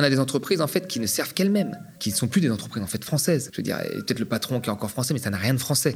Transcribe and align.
On 0.00 0.02
a 0.02 0.08
des 0.08 0.18
entreprises 0.18 0.62
en 0.62 0.66
fait 0.66 0.88
qui 0.88 0.98
ne 0.98 1.04
servent 1.04 1.34
qu'elles-mêmes, 1.34 1.76
qui 1.98 2.08
ne 2.08 2.14
sont 2.14 2.26
plus 2.26 2.40
des 2.40 2.50
entreprises 2.50 2.82
en 2.82 2.86
fait 2.86 3.04
françaises. 3.04 3.50
Je 3.52 3.58
veux 3.58 3.62
dire, 3.62 3.76
peut-être 3.76 4.18
le 4.18 4.24
patron 4.24 4.58
qui 4.58 4.70
est 4.70 4.72
encore 4.72 4.90
français, 4.90 5.12
mais 5.12 5.20
ça 5.20 5.28
n'a 5.28 5.36
rien 5.36 5.52
de 5.52 5.58
français. 5.58 5.94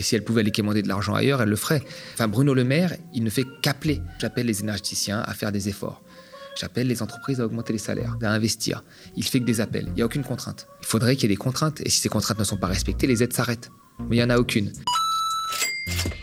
Et 0.00 0.02
si 0.02 0.16
elle 0.16 0.24
pouvait 0.24 0.40
aller 0.40 0.50
quémander 0.50 0.82
de 0.82 0.88
l'argent 0.88 1.14
ailleurs, 1.14 1.40
elle 1.40 1.50
le 1.50 1.56
ferait. 1.56 1.80
Enfin, 2.14 2.26
Bruno 2.26 2.52
Le 2.52 2.64
Maire, 2.64 2.96
il 3.12 3.22
ne 3.22 3.30
fait 3.30 3.44
qu'appeler. 3.62 4.02
J'appelle 4.18 4.46
les 4.46 4.60
énergéticiens 4.60 5.20
à 5.20 5.34
faire 5.34 5.52
des 5.52 5.68
efforts. 5.68 6.02
J'appelle 6.58 6.88
les 6.88 7.00
entreprises 7.00 7.40
à 7.40 7.46
augmenter 7.46 7.72
les 7.72 7.78
salaires, 7.78 8.16
à 8.20 8.28
investir. 8.28 8.82
Il 9.16 9.22
fait 9.22 9.38
que 9.38 9.44
des 9.44 9.60
appels. 9.60 9.86
Il 9.86 9.94
n'y 9.94 10.02
a 10.02 10.06
aucune 10.06 10.24
contrainte. 10.24 10.66
Il 10.82 10.86
faudrait 10.86 11.14
qu'il 11.14 11.30
y 11.30 11.32
ait 11.32 11.36
des 11.36 11.40
contraintes. 11.40 11.80
Et 11.80 11.90
si 11.90 12.00
ces 12.00 12.08
contraintes 12.08 12.40
ne 12.40 12.44
sont 12.44 12.56
pas 12.56 12.66
respectées, 12.66 13.06
les 13.06 13.22
aides 13.22 13.34
s'arrêtent. 13.34 13.70
Mais 14.00 14.16
il 14.16 14.18
n'y 14.18 14.24
en 14.24 14.30
a 14.30 14.38
aucune. 14.38 14.72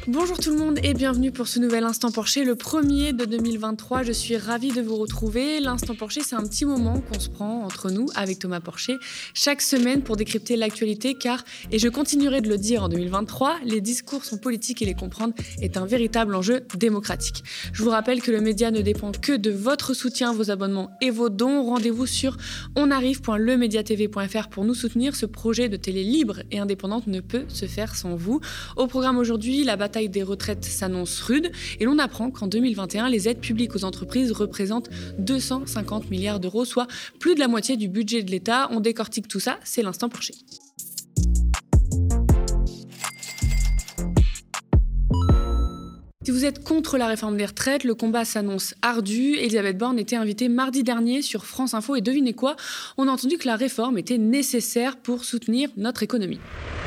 Bonjour 0.07 0.39
tout 0.39 0.49
le 0.49 0.57
monde 0.57 0.79
et 0.81 0.95
bienvenue 0.95 1.31
pour 1.31 1.47
ce 1.47 1.59
nouvel 1.59 1.83
Instant 1.83 2.09
Porcher, 2.09 2.43
le 2.43 2.55
premier 2.55 3.13
de 3.13 3.23
2023. 3.23 4.01
Je 4.01 4.11
suis 4.11 4.35
ravie 4.35 4.71
de 4.71 4.81
vous 4.81 4.95
retrouver. 4.95 5.59
L'Instant 5.59 5.93
Porcher, 5.93 6.21
c'est 6.21 6.35
un 6.35 6.41
petit 6.41 6.65
moment 6.65 7.01
qu'on 7.01 7.19
se 7.19 7.29
prend 7.29 7.63
entre 7.63 7.91
nous 7.91 8.07
avec 8.15 8.39
Thomas 8.39 8.61
Porcher 8.61 8.97
chaque 9.35 9.61
semaine 9.61 10.01
pour 10.01 10.15
décrypter 10.17 10.55
l'actualité 10.55 11.13
car, 11.13 11.43
et 11.71 11.77
je 11.77 11.87
continuerai 11.87 12.41
de 12.41 12.49
le 12.49 12.57
dire 12.57 12.81
en 12.81 12.89
2023, 12.89 13.59
les 13.63 13.79
discours 13.79 14.25
sont 14.25 14.39
politiques 14.39 14.81
et 14.81 14.85
les 14.85 14.95
comprendre 14.95 15.35
est 15.61 15.77
un 15.77 15.85
véritable 15.85 16.33
enjeu 16.33 16.61
démocratique. 16.75 17.43
Je 17.71 17.83
vous 17.83 17.91
rappelle 17.91 18.23
que 18.23 18.31
le 18.31 18.41
média 18.41 18.71
ne 18.71 18.81
dépend 18.81 19.11
que 19.11 19.33
de 19.33 19.51
votre 19.51 19.93
soutien, 19.93 20.33
vos 20.33 20.49
abonnements 20.49 20.89
et 21.01 21.11
vos 21.11 21.29
dons. 21.29 21.61
Rendez-vous 21.61 22.07
sur 22.07 22.37
onarrive.lemediatv.fr 22.75 24.47
pour 24.49 24.65
nous 24.65 24.73
soutenir. 24.73 25.15
Ce 25.15 25.27
projet 25.27 25.69
de 25.69 25.77
télé 25.77 26.03
libre 26.03 26.41
et 26.49 26.57
indépendante 26.57 27.05
ne 27.05 27.19
peut 27.19 27.45
se 27.49 27.67
faire 27.67 27.95
sans 27.95 28.15
vous. 28.15 28.41
Au 28.77 28.87
programme 28.87 29.19
aujourd'hui, 29.19 29.63
la 29.63 29.75
bataille 29.75 29.90
taille 29.91 30.09
des 30.09 30.23
retraites 30.23 30.65
s'annonce 30.65 31.21
rude 31.21 31.51
et 31.79 31.85
l'on 31.85 31.99
apprend 31.99 32.31
qu'en 32.31 32.47
2021, 32.47 33.09
les 33.09 33.29
aides 33.29 33.39
publiques 33.39 33.75
aux 33.75 33.83
entreprises 33.83 34.31
représentent 34.31 34.89
250 35.19 36.09
milliards 36.09 36.39
d'euros, 36.39 36.65
soit 36.65 36.87
plus 37.19 37.35
de 37.35 37.39
la 37.39 37.47
moitié 37.47 37.77
du 37.77 37.87
budget 37.87 38.23
de 38.23 38.31
l'État. 38.31 38.69
On 38.71 38.79
décortique 38.79 39.27
tout 39.27 39.39
ça, 39.39 39.59
c'est 39.63 39.83
l'instant 39.83 40.09
Porcher. 40.09 40.33
Si 46.23 46.29
vous 46.29 46.45
êtes 46.45 46.63
contre 46.63 46.99
la 46.99 47.07
réforme 47.07 47.35
des 47.35 47.47
retraites, 47.47 47.83
le 47.83 47.95
combat 47.95 48.25
s'annonce 48.25 48.75
ardu. 48.83 49.37
Elisabeth 49.37 49.75
Borne 49.75 49.97
était 49.97 50.15
invitée 50.15 50.49
mardi 50.49 50.83
dernier 50.83 51.23
sur 51.23 51.47
France 51.47 51.73
Info 51.73 51.95
et 51.95 52.01
devinez 52.01 52.33
quoi? 52.33 52.55
On 52.97 53.07
a 53.07 53.11
entendu 53.11 53.39
que 53.39 53.47
la 53.47 53.55
réforme 53.55 53.97
était 53.97 54.19
nécessaire 54.19 54.97
pour 54.97 55.25
soutenir 55.25 55.69
notre 55.77 56.03
économie. 56.03 56.39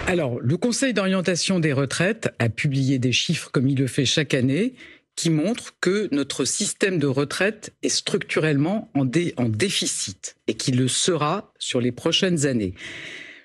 Alors, 0.06 0.38
le 0.40 0.56
Conseil 0.56 0.94
d'orientation 0.94 1.58
des 1.58 1.72
retraites 1.72 2.28
a 2.38 2.48
publié 2.48 3.00
des 3.00 3.10
chiffres, 3.10 3.50
comme 3.50 3.66
il 3.66 3.77
le 3.77 3.88
fait 3.88 4.05
chaque 4.05 4.34
année, 4.34 4.74
qui 5.16 5.30
montrent 5.30 5.74
que 5.80 6.08
notre 6.12 6.44
système 6.44 7.00
de 7.00 7.08
retraite 7.08 7.74
est 7.82 7.88
structurellement 7.88 8.88
en, 8.94 9.05
déficit 9.05 10.36
et 10.46 10.55
qu'il 10.55 10.77
le 10.77 10.86
sera 10.86 11.52
sur 11.58 11.80
les 11.80 11.90
prochaines 11.90 12.46
années. 12.46 12.74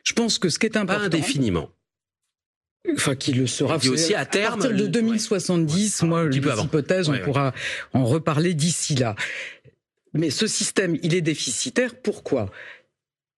Je 0.03 0.13
pense 0.13 0.37
que 0.37 0.49
ce 0.49 0.59
qui 0.59 0.67
est 0.67 0.77
important... 0.77 0.99
Pas 0.99 1.05
indéfiniment. 1.05 1.71
Enfin, 2.93 3.15
qu'il 3.15 3.37
le 3.37 3.47
sera. 3.47 3.75
aussi 3.75 4.15
à 4.15 4.25
terme. 4.25 4.59
partir 4.59 4.75
de 4.75 4.87
2070, 4.87 6.03
moi, 6.03 6.27
l'hypothèse, 6.27 7.09
on 7.09 7.17
pourra 7.19 7.53
en 7.93 8.05
reparler 8.05 8.53
d'ici 8.53 8.95
là. 8.95 9.15
Mais 10.13 10.29
ce 10.29 10.47
système, 10.47 10.97
il 11.03 11.13
est 11.13 11.21
déficitaire. 11.21 11.95
Pourquoi? 11.95 12.51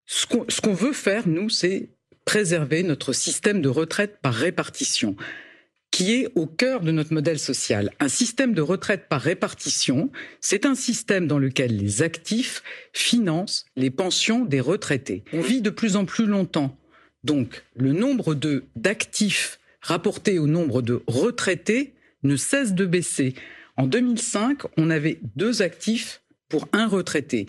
Ce 0.05 0.25
qu'on 0.25 0.73
veut 0.73 0.93
faire, 0.93 1.27
nous, 1.27 1.49
c'est 1.49 1.89
préserver 2.25 2.83
notre 2.83 3.13
système 3.13 3.61
de 3.61 3.69
retraite 3.69 4.19
par 4.21 4.33
répartition 4.33 5.15
qui 5.91 6.13
est 6.13 6.29
au 6.35 6.47
cœur 6.47 6.81
de 6.81 6.91
notre 6.91 7.13
modèle 7.13 7.37
social. 7.37 7.91
Un 7.99 8.07
système 8.07 8.53
de 8.53 8.61
retraite 8.61 9.07
par 9.09 9.21
répartition, 9.21 10.09
c'est 10.39 10.65
un 10.65 10.73
système 10.73 11.27
dans 11.27 11.37
lequel 11.37 11.75
les 11.75 12.01
actifs 12.01 12.63
financent 12.93 13.65
les 13.75 13.91
pensions 13.91 14.45
des 14.45 14.61
retraités. 14.61 15.25
On 15.33 15.41
vit 15.41 15.61
de 15.61 15.69
plus 15.69 15.97
en 15.97 16.05
plus 16.05 16.25
longtemps. 16.25 16.77
Donc, 17.23 17.63
le 17.75 17.93
nombre 17.93 18.35
d'actifs 18.75 19.59
rapporté 19.81 20.39
au 20.39 20.47
nombre 20.47 20.81
de 20.81 21.01
retraités 21.07 21.93
ne 22.23 22.35
cesse 22.35 22.73
de 22.73 22.85
baisser. 22.85 23.33
En 23.77 23.87
2005, 23.87 24.63
on 24.77 24.89
avait 24.89 25.19
deux 25.35 25.61
actifs 25.61 26.21
pour 26.49 26.67
un 26.73 26.87
retraité. 26.87 27.47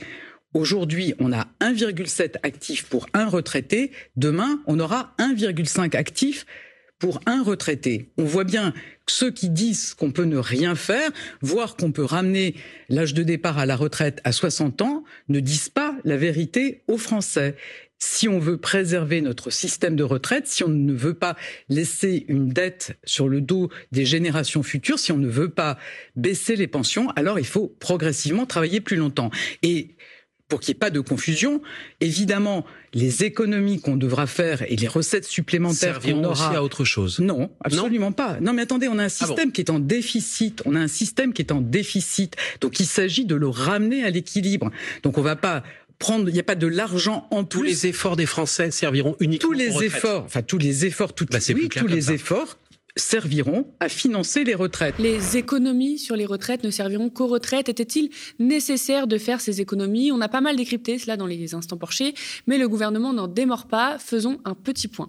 Aujourd'hui, 0.55 1.15
on 1.19 1.33
a 1.33 1.47
1,7 1.61 2.37
actifs 2.43 2.85
pour 2.85 3.07
un 3.15 3.27
retraité. 3.27 3.91
Demain, 4.17 4.61
on 4.67 4.79
aura 4.81 5.15
1,5 5.19 5.97
actifs 5.97 6.47
pour 6.99 7.21
un 7.27 7.43
retraité. 7.43 8.11
On 8.17 8.25
voit 8.25 8.45
bien 8.45 8.73
que 9.07 9.13
ceux 9.13 9.33
qui 9.33 9.49
disent 9.49 9.95
qu'on 9.95 10.13
peut 10.13 10.25
ne 10.25 10.37
rien 10.37 10.75
faire, 10.75 11.11
voire 11.41 11.75
qu'on 11.75 11.91
peut 11.91 12.05
ramener 12.05 12.55
l'âge 12.89 13.13
de 13.15 13.25
départ 13.25 13.59
à 13.59 13.67
la 13.67 13.75
retraite 13.77 14.21
à 14.25 14.31
60 14.31 14.83
ans, 14.83 15.05
ne 15.29 15.41
disent 15.41 15.71
pas 15.71 15.97
la 16.05 16.17
vérité 16.17 16.83
aux 16.87 16.99
Français. 16.99 17.57
Si 18.05 18.27
on 18.27 18.41
veut 18.41 18.57
préserver 18.57 19.21
notre 19.21 19.51
système 19.51 19.95
de 19.95 20.03
retraite, 20.03 20.49
si 20.49 20.65
on 20.65 20.69
ne 20.69 20.93
veut 20.93 21.15
pas 21.15 21.37
laisser 21.69 22.25
une 22.27 22.49
dette 22.49 22.99
sur 23.05 23.29
le 23.29 23.41
dos 23.41 23.71
des 23.93 24.05
générations 24.05 24.65
futures, 24.65 24.99
si 24.99 25.13
on 25.13 25.19
ne 25.19 25.29
veut 25.29 25.51
pas 25.51 25.79
baisser 26.17 26.57
les 26.57 26.67
pensions, 26.67 27.11
alors 27.11 27.39
il 27.39 27.47
faut 27.47 27.69
progressivement 27.79 28.45
travailler 28.45 28.81
plus 28.81 28.97
longtemps. 28.97 29.31
Et 29.63 29.95
pour 30.49 30.61
qu'il 30.61 30.73
n'y 30.73 30.77
ait 30.77 30.81
pas 30.81 30.91
de 30.91 31.01
confusion, 31.01 31.63
évidemment, 32.01 32.67
les 32.93 33.25
économies 33.25 33.81
qu'on 33.81 33.97
devra 33.97 34.27
faire 34.27 34.63
et 34.71 34.77
les 34.77 34.87
recettes 34.87 35.25
supplémentaires 35.25 35.99
qu'on 36.01 36.25
aura 36.25 36.33
aussi 36.33 36.57
à 36.57 36.63
autre 36.63 36.85
chose. 36.85 37.21
Non, 37.21 37.51
absolument 37.65 38.13
pas. 38.13 38.39
Non, 38.41 38.53
mais 38.53 38.61
attendez, 38.63 38.87
on 38.87 38.99
a 38.99 39.05
un 39.05 39.07
ah 39.07 39.09
système 39.09 39.51
qui 39.51 39.63
est 39.63 39.71
en 39.71 39.79
déficit. 39.79 40.61
On 40.67 40.75
a 40.75 40.81
un 40.81 40.89
système 40.89 41.33
qui 41.33 41.41
est 41.41 41.53
en 41.53 41.63
déficit. 41.63 42.37
Donc, 42.61 42.81
il 42.81 42.87
s'agit 42.87 43.25
de 43.25 43.35
le 43.35 43.49
ramener 43.49 44.05
à 44.05 44.11
l'équilibre. 44.11 44.71
Donc, 45.03 45.17
on 45.17 45.23
va 45.23 45.37
pas 45.37 45.63
prendre, 46.03 46.29
il 46.29 46.33
n'y 46.33 46.41
a 46.41 46.45
pas 46.45 46.57
de 46.57 46.67
l'argent 46.67 47.29
en 47.31 47.45
tous 47.45 47.63
les 47.63 47.87
efforts 47.87 48.17
des 48.17 48.27
Français 48.27 48.71
serviront 48.71 49.17
uniquement 49.21 49.49
tous 49.49 49.55
les 49.55 49.85
efforts, 49.85 50.25
enfin 50.25 50.43
tous 50.43 50.59
les 50.59 50.85
efforts, 50.85 51.15
toutes, 51.15 51.31
bah, 51.31 51.39
oui, 51.55 51.69
tous 51.69 51.87
les 51.87 52.13
efforts 52.13 52.59
serviront 52.97 53.67
à 53.81 53.89
financer 53.89 54.45
les 54.45 54.55
retraites. 54.55 54.97
Les 54.99 55.39
économies 55.39 55.99
sur 55.99 56.15
les 56.15 56.27
retraites 56.27 56.63
ne 56.63 56.71
serviront 56.71 57.09
qu'aux 57.09 57.27
retraites. 57.27 57.71
Était-il 57.71 58.11
nécessaire 58.39 59.07
de 59.07 59.17
faire 59.17 59.41
ces 59.41 59.63
économies? 59.63 60.13
On 60.13 60.21
a 60.21 60.29
pas 60.29 60.43
mal 60.43 60.57
décrypté 60.57 60.99
cela 60.99 61.17
dans 61.17 61.27
les 61.27 61.55
instants 61.55 61.79
porchés, 61.79 62.15
mais 62.47 62.59
le 62.59 62.69
gouvernement 62.69 63.15
n'en 63.15 63.29
démord 63.29 63.67
pas. 63.67 63.99
Faisons 63.99 64.41
un 64.45 64.55
petit 64.55 64.89
point. 64.89 65.09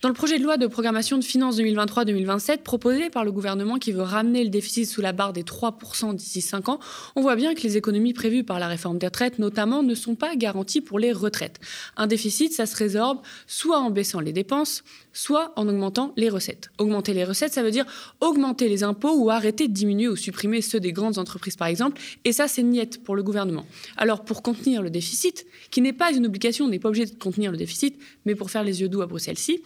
Dans 0.00 0.08
le 0.08 0.14
projet 0.14 0.38
de 0.38 0.44
loi 0.44 0.56
de 0.56 0.66
programmation 0.66 1.18
de 1.18 1.24
finances 1.24 1.58
2023-2027 1.58 2.62
proposé 2.62 3.10
par 3.10 3.24
le 3.24 3.32
gouvernement 3.32 3.78
qui 3.78 3.92
veut 3.92 4.02
ramener 4.02 4.42
le 4.42 4.50
déficit 4.50 4.88
sous 4.88 5.02
la 5.02 5.12
barre 5.12 5.34
des 5.34 5.42
3% 5.42 6.14
d'ici 6.14 6.40
5 6.40 6.70
ans, 6.70 6.80
on 7.14 7.20
voit 7.20 7.36
bien 7.36 7.54
que 7.54 7.60
les 7.62 7.76
économies 7.76 8.14
prévues 8.14 8.44
par 8.44 8.58
la 8.58 8.68
réforme 8.68 8.98
des 8.98 9.06
retraites 9.06 9.38
notamment 9.38 9.82
ne 9.82 9.94
sont 9.94 10.14
pas 10.14 10.34
garanties 10.34 10.80
pour 10.80 10.98
les 10.98 11.12
retraites. 11.12 11.60
Un 11.96 12.06
déficit, 12.06 12.54
ça 12.54 12.64
se 12.64 12.76
résorbe 12.76 13.20
soit 13.46 13.78
en 13.78 13.90
baissant 13.90 14.20
les 14.20 14.32
dépenses, 14.32 14.82
soit 15.12 15.52
en 15.56 15.68
augmentant 15.68 16.12
les 16.16 16.30
recettes. 16.30 16.70
Augmenter 16.78 17.12
les 17.12 17.17
recettes, 17.24 17.52
ça 17.52 17.62
veut 17.62 17.70
dire 17.70 17.86
augmenter 18.20 18.68
les 18.68 18.82
impôts 18.82 19.14
ou 19.16 19.30
arrêter 19.30 19.68
de 19.68 19.72
diminuer 19.72 20.08
ou 20.08 20.16
supprimer 20.16 20.60
ceux 20.60 20.80
des 20.80 20.92
grandes 20.92 21.18
entreprises, 21.18 21.56
par 21.56 21.68
exemple. 21.68 22.00
Et 22.24 22.32
ça, 22.32 22.48
c'est 22.48 22.62
niette 22.62 23.02
pour 23.04 23.16
le 23.16 23.22
gouvernement. 23.22 23.66
Alors, 23.96 24.24
pour 24.24 24.42
contenir 24.42 24.82
le 24.82 24.90
déficit, 24.90 25.46
qui 25.70 25.80
n'est 25.80 25.92
pas 25.92 26.12
une 26.12 26.26
obligation, 26.26 26.66
on 26.66 26.68
n'est 26.68 26.78
pas 26.78 26.88
obligé 26.88 27.06
de 27.06 27.14
contenir 27.14 27.50
le 27.50 27.56
déficit, 27.56 27.98
mais 28.24 28.34
pour 28.34 28.50
faire 28.50 28.64
les 28.64 28.80
yeux 28.80 28.88
doux 28.88 29.02
à 29.02 29.06
Bruxelles-ci, 29.06 29.62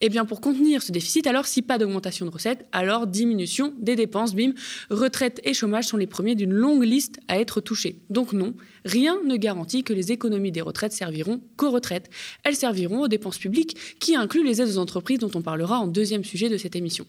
eh 0.00 0.08
bien, 0.08 0.24
pour 0.24 0.40
contenir 0.40 0.82
ce 0.82 0.92
déficit, 0.92 1.26
alors 1.26 1.46
si 1.46 1.62
pas 1.62 1.78
d'augmentation 1.78 2.24
de 2.24 2.30
recettes, 2.30 2.66
alors 2.72 3.06
diminution 3.06 3.74
des 3.78 3.96
dépenses, 3.96 4.34
bim, 4.34 4.52
retraite 4.90 5.40
et 5.44 5.54
chômage 5.54 5.86
sont 5.86 5.96
les 5.96 6.06
premiers 6.06 6.36
d'une 6.36 6.52
longue 6.52 6.84
liste 6.84 7.18
à 7.26 7.38
être 7.40 7.60
touchés. 7.60 7.98
Donc 8.08 8.32
non, 8.32 8.54
rien 8.88 9.18
ne 9.24 9.36
garantit 9.36 9.84
que 9.84 9.92
les 9.92 10.12
économies 10.12 10.52
des 10.52 10.60
retraites 10.60 10.92
serviront 10.92 11.40
qu'aux 11.56 11.70
retraites. 11.70 12.10
Elles 12.44 12.56
serviront 12.56 13.02
aux 13.02 13.08
dépenses 13.08 13.38
publiques, 13.38 13.76
qui 14.00 14.16
incluent 14.16 14.44
les 14.44 14.60
aides 14.60 14.68
aux 14.68 14.78
entreprises 14.78 15.18
dont 15.18 15.30
on 15.34 15.42
parlera 15.42 15.78
en 15.78 15.86
deuxième 15.86 16.24
sujet 16.24 16.48
de 16.48 16.56
cette 16.56 16.74
émission. 16.74 17.06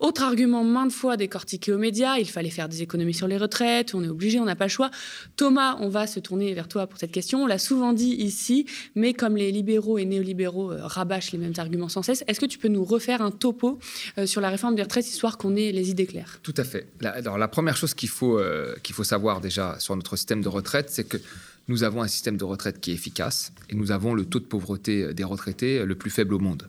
Autre 0.00 0.22
argument 0.22 0.64
maintes 0.64 0.92
fois 0.92 1.16
décortiqué 1.16 1.72
aux 1.72 1.78
médias, 1.78 2.18
il 2.18 2.28
fallait 2.28 2.50
faire 2.50 2.68
des 2.68 2.82
économies 2.82 3.14
sur 3.14 3.28
les 3.28 3.38
retraites, 3.38 3.94
on 3.94 4.02
est 4.02 4.08
obligé, 4.08 4.40
on 4.40 4.44
n'a 4.44 4.56
pas 4.56 4.66
le 4.66 4.70
choix. 4.70 4.90
Thomas, 5.36 5.76
on 5.80 5.88
va 5.88 6.06
se 6.06 6.20
tourner 6.20 6.52
vers 6.54 6.68
toi 6.68 6.86
pour 6.86 6.98
cette 6.98 7.12
question. 7.12 7.44
On 7.44 7.46
l'a 7.46 7.58
souvent 7.58 7.92
dit 7.92 8.14
ici, 8.18 8.66
mais 8.94 9.14
comme 9.14 9.36
les 9.36 9.52
libéraux 9.52 9.98
et 9.98 10.04
néolibéraux 10.04 10.72
euh, 10.72 10.80
rabâchent 10.82 11.32
les 11.32 11.38
mêmes 11.38 11.54
arguments 11.56 11.88
sans 11.88 12.02
cesse, 12.02 12.24
est-ce 12.26 12.40
que 12.40 12.46
tu 12.46 12.58
peux 12.58 12.68
nous 12.68 12.84
refaire 12.84 13.22
un 13.22 13.30
topo 13.30 13.78
euh, 14.18 14.26
sur 14.26 14.40
la 14.40 14.50
réforme 14.50 14.74
des 14.74 14.82
retraites, 14.82 15.08
histoire 15.08 15.38
qu'on 15.38 15.56
ait 15.56 15.72
les 15.72 15.90
idées 15.90 16.06
claires? 16.06 16.40
Tout 16.42 16.54
à 16.56 16.64
fait. 16.64 16.86
alors, 17.04 17.38
la 17.38 17.48
première 17.48 17.76
chose 17.76 17.94
qu'il 17.94 18.08
faut, 18.08 18.38
euh, 18.38 18.74
qu'il 18.82 18.94
faut 18.94 19.04
savoir 19.04 19.40
déjà 19.40 19.78
sur 19.78 19.94
notre 19.96 20.16
système 20.16 20.42
de 20.42 20.48
retraite, 20.48 20.90
c'est 20.90 21.04
que 21.18 21.22
nous 21.68 21.84
avons 21.84 22.02
un 22.02 22.08
système 22.08 22.36
de 22.36 22.44
retraite 22.44 22.80
qui 22.80 22.90
est 22.90 22.94
efficace 22.94 23.52
et 23.68 23.74
nous 23.74 23.92
avons 23.92 24.14
le 24.14 24.24
taux 24.24 24.40
de 24.40 24.44
pauvreté 24.44 25.14
des 25.14 25.24
retraités 25.24 25.84
le 25.84 25.94
plus 25.94 26.10
faible 26.10 26.34
au 26.34 26.38
monde. 26.38 26.68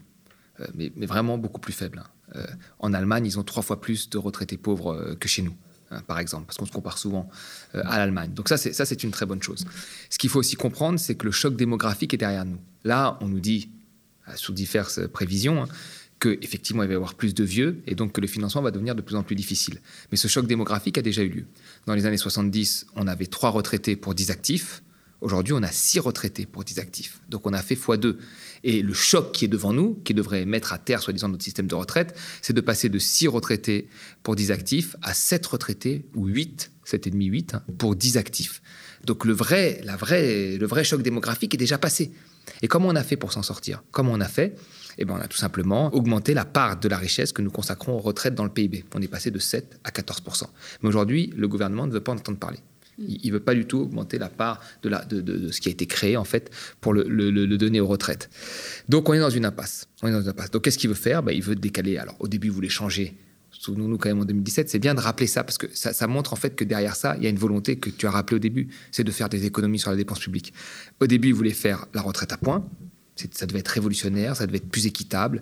Euh, 0.60 0.68
mais, 0.76 0.92
vraiment 1.06 1.38
beaucoup 1.38 1.62
plus 1.62 1.74
faible. 1.74 2.04
Hein. 2.36 2.46
en 2.80 2.94
Allemagne, 2.94 3.26
ils 3.26 3.40
ont 3.40 3.44
trois 3.44 3.64
fois 3.64 3.82
plus 3.82 4.10
de 4.10 4.18
retraités 4.18 4.58
pauvres 4.58 5.16
que 5.20 5.28
chez 5.28 5.42
nous 5.42 5.56
hein, 5.92 6.02
par 6.08 6.20
exemple, 6.20 6.46
parce 6.46 6.58
qu'on 6.58 6.66
se 6.66 6.72
compare 6.72 6.98
souvent 6.98 7.30
à 7.74 7.98
l'Allemagne. 7.98 8.32
Donc 8.34 8.50
ça, 8.50 8.58
c'est 8.58 8.74
ça, 8.74 8.86
c'est 8.86 9.04
une 9.04 9.12
très 9.12 9.26
bonne 9.26 9.42
chose. 9.42 9.66
Ce 10.10 10.18
qu'il 10.18 10.30
faut 10.30 10.40
aussi 10.40 10.56
comprendre, 10.56 11.00
c'est 11.00 11.16
que 11.16 11.26
le 11.26 11.32
choc 11.32 11.56
démographique 11.56 12.14
est 12.14 12.18
derrière 12.18 12.46
nous. 12.46 12.60
Là, 12.84 13.18
on 13.22 13.28
nous 13.28 13.40
dit 13.40 13.70
sous 14.36 14.54
diverses 14.54 15.02
prévisions, 15.12 15.64
hein, 15.64 15.68
qu'effectivement 16.24 16.84
il 16.84 16.88
va 16.88 16.94
y 16.94 16.96
avoir 16.96 17.16
plus 17.16 17.34
de 17.34 17.44
vieux 17.44 17.82
et 17.86 17.96
donc 17.96 18.14
que 18.14 18.22
le 18.22 18.28
financement 18.28 18.62
va 18.62 18.72
devenir 18.72 18.96
de 18.96 19.02
plus 19.02 19.16
en 19.16 19.24
plus 19.24 19.36
difficile. 19.36 19.82
Mais 20.12 20.18
ce 20.18 20.28
choc 20.28 20.48
démographique 20.48 20.98
a 20.98 21.02
déjà 21.02 21.22
eu 21.22 21.30
lieu. 21.30 21.46
Dans 21.86 21.94
les 21.94 22.06
années 22.06 22.18
70, 22.18 22.88
on 22.96 23.08
avait 23.08 23.26
trois 23.26 23.50
retraités 23.50 23.96
pour 23.96 24.16
10 24.16 24.32
actifs. 24.32 24.82
Aujourd'hui, 25.20 25.54
on 25.54 25.64
a 25.64 25.72
6 25.72 26.00
retraités 26.00 26.46
pour 26.46 26.64
10 26.64 26.80
actifs. 26.80 27.20
Donc 27.30 27.46
on 27.46 27.54
a 27.54 27.62
fait 27.62 27.76
x2. 27.76 28.16
Et 28.64 28.82
le 28.82 28.94
choc 28.94 29.34
qui 29.34 29.46
est 29.46 29.50
devant 29.50 29.74
nous, 29.74 29.96
qui 30.06 30.14
devrait 30.14 30.46
mettre 30.46 30.72
à 30.74 30.78
terre, 30.78 31.02
soi-disant, 31.02 31.30
notre 31.30 31.44
système 31.44 31.68
de 31.68 31.76
retraite, 31.76 32.18
c'est 32.42 32.54
de 32.54 32.62
passer 32.62 32.90
de 32.90 33.00
6 33.00 33.28
retraités 33.28 33.88
pour 34.22 34.36
10 34.36 34.52
actifs 34.52 34.96
à 35.02 35.14
7 35.14 35.46
retraités, 35.46 36.06
ou 36.16 36.28
8, 36.28 36.72
7,5, 36.86 37.30
8, 37.30 37.54
hein, 37.56 37.64
pour 37.78 37.96
10 37.96 38.18
actifs. 38.18 38.62
Donc 39.06 39.26
le 39.26 39.34
vrai, 39.34 39.82
la 39.84 39.98
vraie, 39.98 40.58
le 40.58 40.66
vrai 40.66 40.84
choc 40.84 41.02
démographique 41.02 41.54
est 41.54 41.58
déjà 41.58 41.78
passé. 41.78 42.12
Et 42.62 42.68
comment 42.68 42.88
on 42.88 42.96
a 42.96 43.04
fait 43.04 43.18
pour 43.18 43.34
s'en 43.34 43.44
sortir? 43.44 43.84
Comment 43.92 44.14
on 44.14 44.22
a 44.22 44.28
fait? 44.28 44.56
Eh 44.98 45.06
ben, 45.06 45.16
on 45.18 45.22
a 45.22 45.28
tout 45.28 45.38
simplement 45.38 45.94
augmenté 45.94 46.34
la 46.34 46.46
part 46.46 46.80
de 46.80 46.88
la 46.88 46.98
richesse 46.98 47.32
que 47.32 47.42
nous 47.42 47.52
consacrons 47.52 47.94
aux 47.94 48.00
retraites 48.00 48.36
dans 48.36 48.44
le 48.44 48.50
PIB. 48.50 48.86
On 48.96 49.02
est 49.02 49.08
passé 49.08 49.32
de 49.32 49.40
7 49.40 49.80
à 49.84 49.92
14 49.92 50.24
Mais 50.82 50.90
aujourd'hui, 50.90 51.34
le 51.36 51.48
gouvernement 51.48 51.88
ne 51.88 51.92
veut 51.92 52.02
pas 52.02 52.12
en 52.12 52.16
entendre 52.16 52.38
parler. 52.38 52.60
Il 53.00 53.28
ne 53.28 53.34
veut 53.34 53.40
pas 53.40 53.56
du 53.56 53.66
tout 53.66 53.80
augmenter 53.80 54.20
la 54.20 54.30
part 54.30 54.62
de, 54.84 54.90
la, 54.90 55.04
de, 55.04 55.52
ce 55.52 55.60
qui 55.62 55.70
a 55.70 55.72
été 55.72 55.88
créé, 55.88 56.16
en 56.16 56.24
fait, 56.24 56.52
pour 56.80 56.94
le, 56.94 57.58
donner 57.58 57.80
aux 57.80 57.88
retraites. 57.88 58.30
Donc, 58.88 59.10
on 59.10 59.14
est 59.14 59.20
dans 59.20 59.32
une 59.32 59.46
impasse. 59.46 59.88
On 60.04 60.08
est 60.08 60.12
dans 60.12 60.22
une 60.22 60.30
impasse. 60.30 60.52
Donc, 60.52 60.64
qu'est-ce 60.64 60.78
qu'il 60.78 60.90
veut 60.90 60.96
faire? 60.96 61.24
Ben, 61.24 61.32
Il 61.32 61.42
veut 61.42 61.56
décaler. 61.56 61.98
Alors, 61.98 62.16
au 62.20 62.28
début, 62.28 62.48
il 62.48 62.54
voulait 62.54 62.70
changer. 62.70 63.16
Souvenons-nous 63.52 63.98
quand 63.98 64.10
même 64.10 64.20
en 64.20 64.26
2017, 64.26 64.70
c'est 64.70 64.80
bien 64.80 64.94
de 64.94 65.00
rappeler 65.00 65.28
ça, 65.28 65.44
parce 65.44 65.58
que 65.58 65.68
ça, 65.74 65.94
ça, 65.94 66.08
montre 66.08 66.34
en 66.34 66.36
fait 66.36 66.56
que 66.56 66.64
derrière 66.64 66.96
ça, 66.96 67.16
il 67.18 67.24
y 67.24 67.28
a 67.28 67.30
une 67.30 67.38
volonté 67.38 67.78
que 67.78 67.90
tu 67.90 68.08
as 68.08 68.12
rappelé 68.12 68.36
au 68.36 68.40
début, 68.40 68.68
c'est 68.92 69.04
de 69.04 69.12
faire 69.12 69.30
des 69.30 69.46
économies 69.46 69.80
sur 69.80 69.90
la 69.90 69.96
dépense 69.96 70.20
publique. 70.20 70.54
Au 71.00 71.08
début, 71.08 71.30
il 71.30 71.34
voulait 71.34 71.52
faire 71.52 71.86
la 71.94 72.02
retraite 72.02 72.34
à 72.34 72.38
points. 72.38 72.68
Ça 73.16 73.46
devait 73.46 73.60
être 73.60 73.68
révolutionnaire, 73.68 74.36
ça 74.36 74.48
devait 74.48 74.58
être 74.58 74.70
plus 74.70 74.88
équitable. 74.88 75.42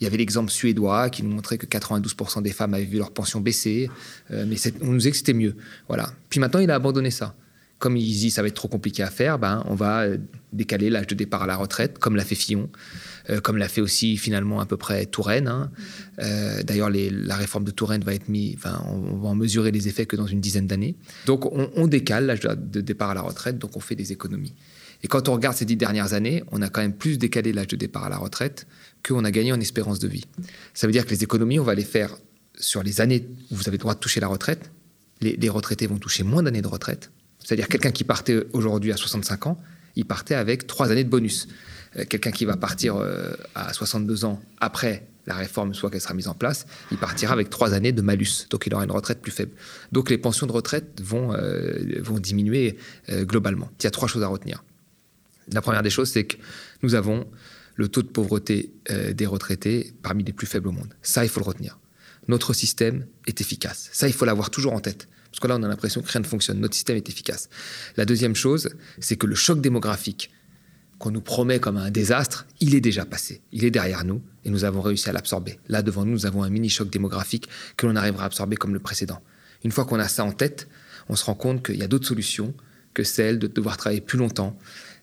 Il 0.00 0.04
y 0.04 0.06
avait 0.06 0.16
l'exemple 0.16 0.50
suédois 0.50 1.10
qui 1.10 1.22
nous 1.22 1.30
montrait 1.30 1.58
que 1.58 1.66
92% 1.66 2.42
des 2.42 2.52
femmes 2.52 2.74
avaient 2.74 2.84
vu 2.84 2.98
leur 2.98 3.12
pension 3.12 3.40
baisser, 3.40 3.90
euh, 4.30 4.44
mais 4.46 4.56
on 4.82 4.86
nous 4.86 4.98
disait 4.98 5.10
que 5.10 5.16
c'était 5.16 5.34
mieux. 5.34 5.56
Voilà. 5.88 6.12
Puis 6.28 6.40
maintenant, 6.40 6.60
il 6.60 6.70
a 6.70 6.74
abandonné 6.74 7.10
ça. 7.10 7.34
Comme 7.78 7.96
il 7.96 8.04
dit 8.04 8.30
ça 8.30 8.40
va 8.40 8.48
être 8.48 8.54
trop 8.54 8.68
compliqué 8.68 9.02
à 9.02 9.10
faire, 9.10 9.38
ben, 9.38 9.62
on 9.66 9.74
va 9.74 10.02
euh, 10.02 10.18
décaler 10.52 10.90
l'âge 10.90 11.06
de 11.06 11.14
départ 11.14 11.42
à 11.42 11.46
la 11.46 11.56
retraite, 11.56 11.98
comme 11.98 12.16
l'a 12.16 12.24
fait 12.24 12.34
Fillon, 12.34 12.70
euh, 13.30 13.40
comme 13.40 13.56
l'a 13.56 13.68
fait 13.68 13.80
aussi 13.80 14.16
finalement 14.16 14.60
à 14.60 14.66
peu 14.66 14.76
près 14.76 15.06
Touraine. 15.06 15.48
Hein. 15.48 15.70
D'ailleurs, 16.64 16.90
la 16.90 17.36
réforme 17.36 17.64
de 17.64 17.70
Touraine 17.70 18.02
va 18.02 18.14
être 18.14 18.28
mise, 18.28 18.54
enfin, 18.56 18.82
on, 18.88 19.18
va 19.18 19.28
en 19.28 19.34
mesurer 19.34 19.70
les 19.70 19.88
effets 19.88 20.06
que 20.06 20.16
dans 20.16 20.26
une 20.26 20.40
dizaine 20.40 20.66
d'années. 20.66 20.94
Donc 21.26 21.46
on, 21.46 21.70
on 21.74 21.86
décale 21.86 22.26
l'âge 22.26 22.40
de 22.40 22.80
départ 22.80 23.10
à 23.10 23.14
la 23.14 23.22
retraite, 23.22 23.58
donc 23.58 23.76
on 23.76 23.80
fait 23.80 23.96
des 23.96 24.12
économies. 24.12 24.54
Et 25.04 25.06
quand 25.06 25.28
on 25.28 25.34
regarde 25.34 25.54
ces 25.54 25.66
dix 25.66 25.76
dernières 25.76 26.14
années, 26.14 26.42
on 26.50 26.62
a 26.62 26.70
quand 26.70 26.80
même 26.80 26.94
plus 26.94 27.18
décalé 27.18 27.52
l'âge 27.52 27.68
de 27.68 27.76
départ 27.76 28.04
à 28.04 28.08
la 28.08 28.16
retraite 28.16 28.66
qu'on 29.06 29.22
a 29.24 29.30
gagné 29.30 29.52
en 29.52 29.60
espérance 29.60 29.98
de 29.98 30.08
vie. 30.08 30.24
Ça 30.72 30.86
veut 30.86 30.94
dire 30.94 31.04
que 31.04 31.10
les 31.10 31.22
économies, 31.22 31.60
on 31.60 31.64
va 31.64 31.74
les 31.74 31.84
faire 31.84 32.16
sur 32.58 32.82
les 32.82 33.02
années 33.02 33.28
où 33.50 33.54
vous 33.54 33.68
avez 33.68 33.76
le 33.76 33.82
droit 33.82 33.94
de 33.94 34.00
toucher 34.00 34.20
la 34.20 34.28
retraite. 34.28 34.70
Les, 35.20 35.48
retraités 35.48 35.86
vont 35.86 35.98
toucher 35.98 36.22
moins 36.22 36.42
d'années 36.42 36.62
de 36.62 36.68
retraite. 36.68 37.10
C'est-à-dire 37.38 37.68
quelqu'un 37.68 37.90
qui 37.90 38.04
partait 38.04 38.46
aujourd'hui 38.54 38.92
à 38.92 38.96
65 38.96 39.46
ans, 39.46 39.60
il 39.94 40.06
partait 40.06 40.34
avec 40.34 40.66
trois 40.66 40.90
années 40.90 41.04
de 41.04 41.10
bonus. 41.10 41.48
Euh, 41.96 42.04
quelqu'un 42.08 42.30
qui 42.30 42.46
va 42.46 42.56
partir 42.56 42.96
euh, 42.96 43.34
à 43.54 43.74
62 43.74 44.24
ans 44.24 44.40
après 44.58 45.06
la 45.26 45.34
réforme, 45.34 45.74
soit 45.74 45.90
qu'elle 45.90 46.00
sera 46.00 46.14
mise 46.14 46.28
en 46.28 46.34
place, 46.34 46.66
il 46.90 46.98
partira 46.98 47.32
avec 47.34 47.50
trois 47.50 47.74
années 47.74 47.92
de 47.92 48.02
malus. 48.02 48.46
Donc 48.50 48.66
il 48.66 48.74
aura 48.74 48.84
une 48.84 48.90
retraite 48.90 49.20
plus 49.20 49.32
faible. 49.32 49.52
Donc 49.92 50.08
les 50.08 50.18
pensions 50.18 50.46
de 50.46 50.52
retraite 50.52 51.00
vont, 51.02 51.34
euh, 51.34 52.00
vont 52.00 52.18
diminuer 52.18 52.78
globalement. 53.10 53.70
Il 53.80 53.84
y 53.84 53.86
a 53.86 53.90
trois 53.90 54.08
choses 54.08 54.22
à 54.22 54.28
retenir. 54.28 54.62
La 55.52 55.62
première 55.62 55.82
des 55.82 55.90
choses, 55.90 56.10
c'est 56.10 56.24
que 56.24 56.36
nous 56.82 56.94
avons 56.94 57.26
le 57.76 57.88
taux 57.88 58.02
de 58.02 58.08
pauvreté 58.08 58.72
euh, 58.90 59.12
des 59.12 59.26
retraités 59.26 59.92
parmi 60.02 60.24
les 60.24 60.32
plus 60.32 60.46
faibles 60.46 60.68
au 60.68 60.72
monde. 60.72 60.94
Ça, 61.02 61.24
il 61.24 61.28
faut 61.28 61.40
le 61.40 61.46
retenir. 61.46 61.78
Notre 62.28 62.54
système 62.54 63.06
est 63.26 63.40
efficace. 63.40 63.90
Ça, 63.92 64.06
il 64.06 64.14
faut 64.14 64.24
l'avoir 64.24 64.50
toujours 64.50 64.72
en 64.72 64.80
tête. 64.80 65.08
Parce 65.30 65.40
que 65.40 65.48
là, 65.48 65.56
on 65.56 65.62
a 65.62 65.68
l'impression 65.68 66.00
que 66.00 66.10
rien 66.10 66.20
ne 66.20 66.26
fonctionne. 66.26 66.60
Notre 66.60 66.74
système 66.74 66.96
est 66.96 67.08
efficace. 67.08 67.48
La 67.96 68.04
deuxième 68.04 68.36
chose, 68.36 68.70
c'est 69.00 69.16
que 69.16 69.26
le 69.26 69.34
choc 69.34 69.60
démographique 69.60 70.30
qu'on 70.98 71.10
nous 71.10 71.20
promet 71.20 71.58
comme 71.58 71.76
un 71.76 71.90
désastre, 71.90 72.46
il 72.60 72.74
est 72.74 72.80
déjà 72.80 73.04
passé. 73.04 73.42
Il 73.52 73.64
est 73.64 73.70
derrière 73.70 74.04
nous 74.04 74.22
et 74.44 74.50
nous 74.50 74.64
avons 74.64 74.80
réussi 74.80 75.10
à 75.10 75.12
l'absorber. 75.12 75.58
Là, 75.68 75.82
devant 75.82 76.04
nous, 76.04 76.12
nous 76.12 76.26
avons 76.26 76.44
un 76.44 76.50
mini-choc 76.50 76.88
démographique 76.88 77.48
que 77.76 77.86
l'on 77.86 77.96
arrivera 77.96 78.22
à 78.22 78.26
absorber 78.26 78.56
comme 78.56 78.72
le 78.72 78.78
précédent. 78.78 79.20
Une 79.64 79.72
fois 79.72 79.84
qu'on 79.84 79.98
a 79.98 80.08
ça 80.08 80.24
en 80.24 80.32
tête, 80.32 80.68
on 81.08 81.16
se 81.16 81.24
rend 81.24 81.34
compte 81.34 81.64
qu'il 81.64 81.76
y 81.76 81.82
a 81.82 81.88
d'autres 81.88 82.06
solutions 82.06 82.54
que 82.94 83.02
celle 83.02 83.38
de 83.38 83.48
devoir 83.48 83.76
travailler 83.76 84.00
plus 84.00 84.18
longtemps, 84.18 84.56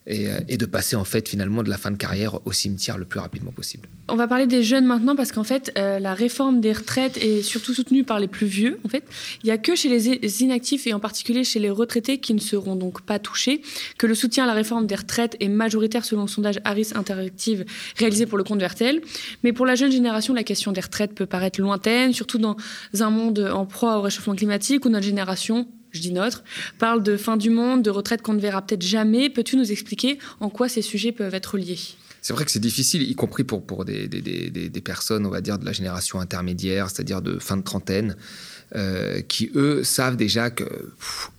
euh, 0.10 0.40
et, 0.48 0.58
de 0.58 0.66
passer 0.66 0.96
en 0.96 1.04
fait 1.04 1.30
finalement 1.30 1.62
de 1.62 1.70
la 1.70 1.78
fin 1.78 1.92
de 1.92 1.96
carrière 1.96 2.40
au 2.48 2.52
cimetière 2.52 2.98
le 2.98 3.06
plus 3.06 3.20
rapidement 3.20 3.52
possible. 3.52 3.88
On 4.08 4.16
va 4.16 4.28
parler 4.28 4.48
des 4.48 4.64
jeunes 4.64 4.86
maintenant 4.86 5.16
parce 5.16 5.32
qu'en 5.32 5.44
fait 5.44 5.72
euh, 5.78 6.00
la 6.00 6.16
réforme 6.16 6.60
des 6.60 6.74
retraites 6.74 7.18
est 7.18 7.44
surtout 7.44 7.76
soutenue 7.76 8.04
par 8.04 8.20
les 8.20 8.28
plus 8.28 8.48
vieux. 8.48 8.80
En 8.84 8.90
fait, 8.90 9.04
il 9.44 9.46
n'y 9.46 9.52
a 9.52 9.60
que 9.60 9.76
chez 9.76 9.90
les 9.90 10.44
inactifs 10.44 10.88
et 10.88 10.94
en 10.94 11.00
particulier 11.00 11.44
chez 11.44 11.60
les 11.60 11.70
retraités 11.70 12.18
qui 12.18 12.34
ne 12.34 12.40
seront 12.40 12.76
donc 12.76 13.02
pas 13.02 13.20
touchés 13.20 13.62
que 14.00 14.08
le 14.08 14.16
soutien 14.16 14.46
à 14.46 14.48
la 14.48 14.54
réforme 14.54 14.88
des 14.88 14.96
retraites 14.96 15.38
est 15.40 15.50
majoritaire 15.50 16.04
selon 16.04 16.24
le 16.24 16.28
sondage 16.28 16.60
Harris 16.64 16.90
Interactive 16.96 17.66
réalisé 17.96 18.26
pour 18.26 18.40
le 18.40 18.44
compte 18.44 18.58
de 18.58 18.66
RTL. 18.66 19.02
Mais 19.44 19.54
pour 19.54 19.68
la 19.68 19.76
jeune 19.76 19.92
génération, 19.92 20.34
la 20.34 20.44
question 20.44 20.72
des 20.72 20.82
retraites 20.82 21.14
peut 21.14 21.28
paraître 21.28 21.62
lointaine, 21.62 22.12
surtout 22.12 22.40
dans 22.40 22.58
un 23.00 23.10
monde 23.12 23.52
en 23.54 23.68
proie 23.68 24.00
au 24.00 24.02
réchauffement 24.02 24.34
climatique 24.34 24.84
où 24.84 24.90
notre 24.90 25.06
génération 25.06 25.68
je 25.92 26.00
dis 26.00 26.12
notre, 26.12 26.44
parle 26.80 27.04
de 27.04 27.18
fin 27.18 27.38
du 27.38 27.50
monde, 27.50 27.84
de 27.84 27.90
retraite 27.90 28.22
qu'on 28.22 28.34
ne 28.34 28.40
verra 28.40 28.62
peut-être 28.62 28.82
jamais. 28.82 29.30
Peux-tu 29.30 29.58
nous 29.58 29.72
expliquer 29.72 30.20
en 30.40 30.50
quoi 30.50 30.70
ces 30.70 30.82
sujets 30.82 31.12
peuvent 31.12 31.36
être 31.36 31.58
liés? 31.58 31.80
C'est 32.22 32.34
vrai 32.34 32.46
que 32.46 32.52
c'est 32.52 32.60
difficile, 32.60 33.02
y 33.02 33.16
compris 33.16 33.44
pour, 33.44 33.66
pour 33.66 33.84
des, 33.84 34.08
des, 34.08 34.22
des, 34.22 34.82
personnes, 34.82 35.26
on 35.26 35.32
va 35.32 35.42
dire, 35.42 35.58
de 35.58 35.66
la 35.66 35.72
génération 35.72 36.20
intermédiaire, 36.20 36.90
c'est-à-dire 36.90 37.22
de 37.22 37.40
fin 37.40 37.58
de 37.58 37.64
trentaine, 37.64 38.16
euh, 38.76 39.22
qui, 39.22 39.52
eux, 39.56 39.84
savent 39.84 40.18
déjà 40.18 40.52
que 40.52 40.64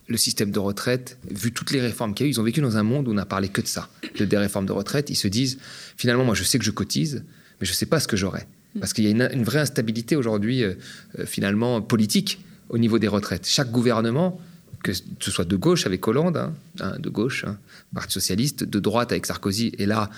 le 0.08 0.16
système 0.16 0.50
de 0.50 0.58
retraite, 0.58 1.18
vu 1.30 1.52
toutes 1.52 1.70
les 1.70 1.80
réformes 1.80 2.14
qu'il 2.14 2.26
y 2.26 2.28
a 2.28 2.30
eu, 2.30 2.32
ils 2.32 2.40
ont 2.40 2.44
vécu 2.44 2.60
dans 2.60 2.76
un 2.76 2.82
monde 2.82 3.06
où 3.06 3.12
on 3.12 3.14
n'a 3.14 3.24
parlé 3.24 3.48
que 3.48 3.60
de 3.60 3.68
ça, 3.68 3.88
de, 4.18 4.24
des 4.24 4.36
réformes 4.36 4.66
de 4.66 4.72
retraite. 4.72 5.08
Ils 5.08 5.16
se 5.16 5.28
disent, 5.28 5.58
finalement, 5.96 6.24
moi, 6.24 6.34
je 6.34 6.42
sais 6.42 6.58
que 6.58 6.64
je 6.64 6.72
cotise, 6.72 7.22
mais 7.60 7.66
je 7.66 7.70
ne 7.70 7.76
sais 7.76 7.86
pas 7.86 8.00
ce 8.00 8.08
que 8.08 8.16
j'aurai. 8.16 8.46
Parce 8.80 8.92
qu'il 8.92 9.04
y 9.04 9.06
a 9.06 9.10
une, 9.10 9.44
vraie 9.44 9.60
instabilité 9.60 10.16
aujourd'hui, 10.16 10.64
euh, 10.64 10.74
euh, 11.18 11.26
finalement, 11.26 11.80
politique 11.80 12.40
au 12.68 12.78
niveau 12.78 12.98
des 12.98 13.08
retraites. 13.08 13.46
Chaque 13.46 13.70
gouvernement, 13.70 14.40
que 14.82 14.92
ce 14.92 15.30
soit 15.30 15.44
de 15.44 15.56
gauche 15.56 15.86
avec 15.86 16.06
Hollande, 16.06 16.36
hein, 16.36 16.54
hein, 16.80 16.98
de 16.98 17.08
gauche, 17.08 17.44
hein, 17.44 17.58
Parti 17.94 18.12
socialiste, 18.12 18.64
de 18.64 18.80
droite 18.80 19.12
avec 19.12 19.26
Sarkozy, 19.26 19.72
et 19.78 19.86
là, 19.86 20.10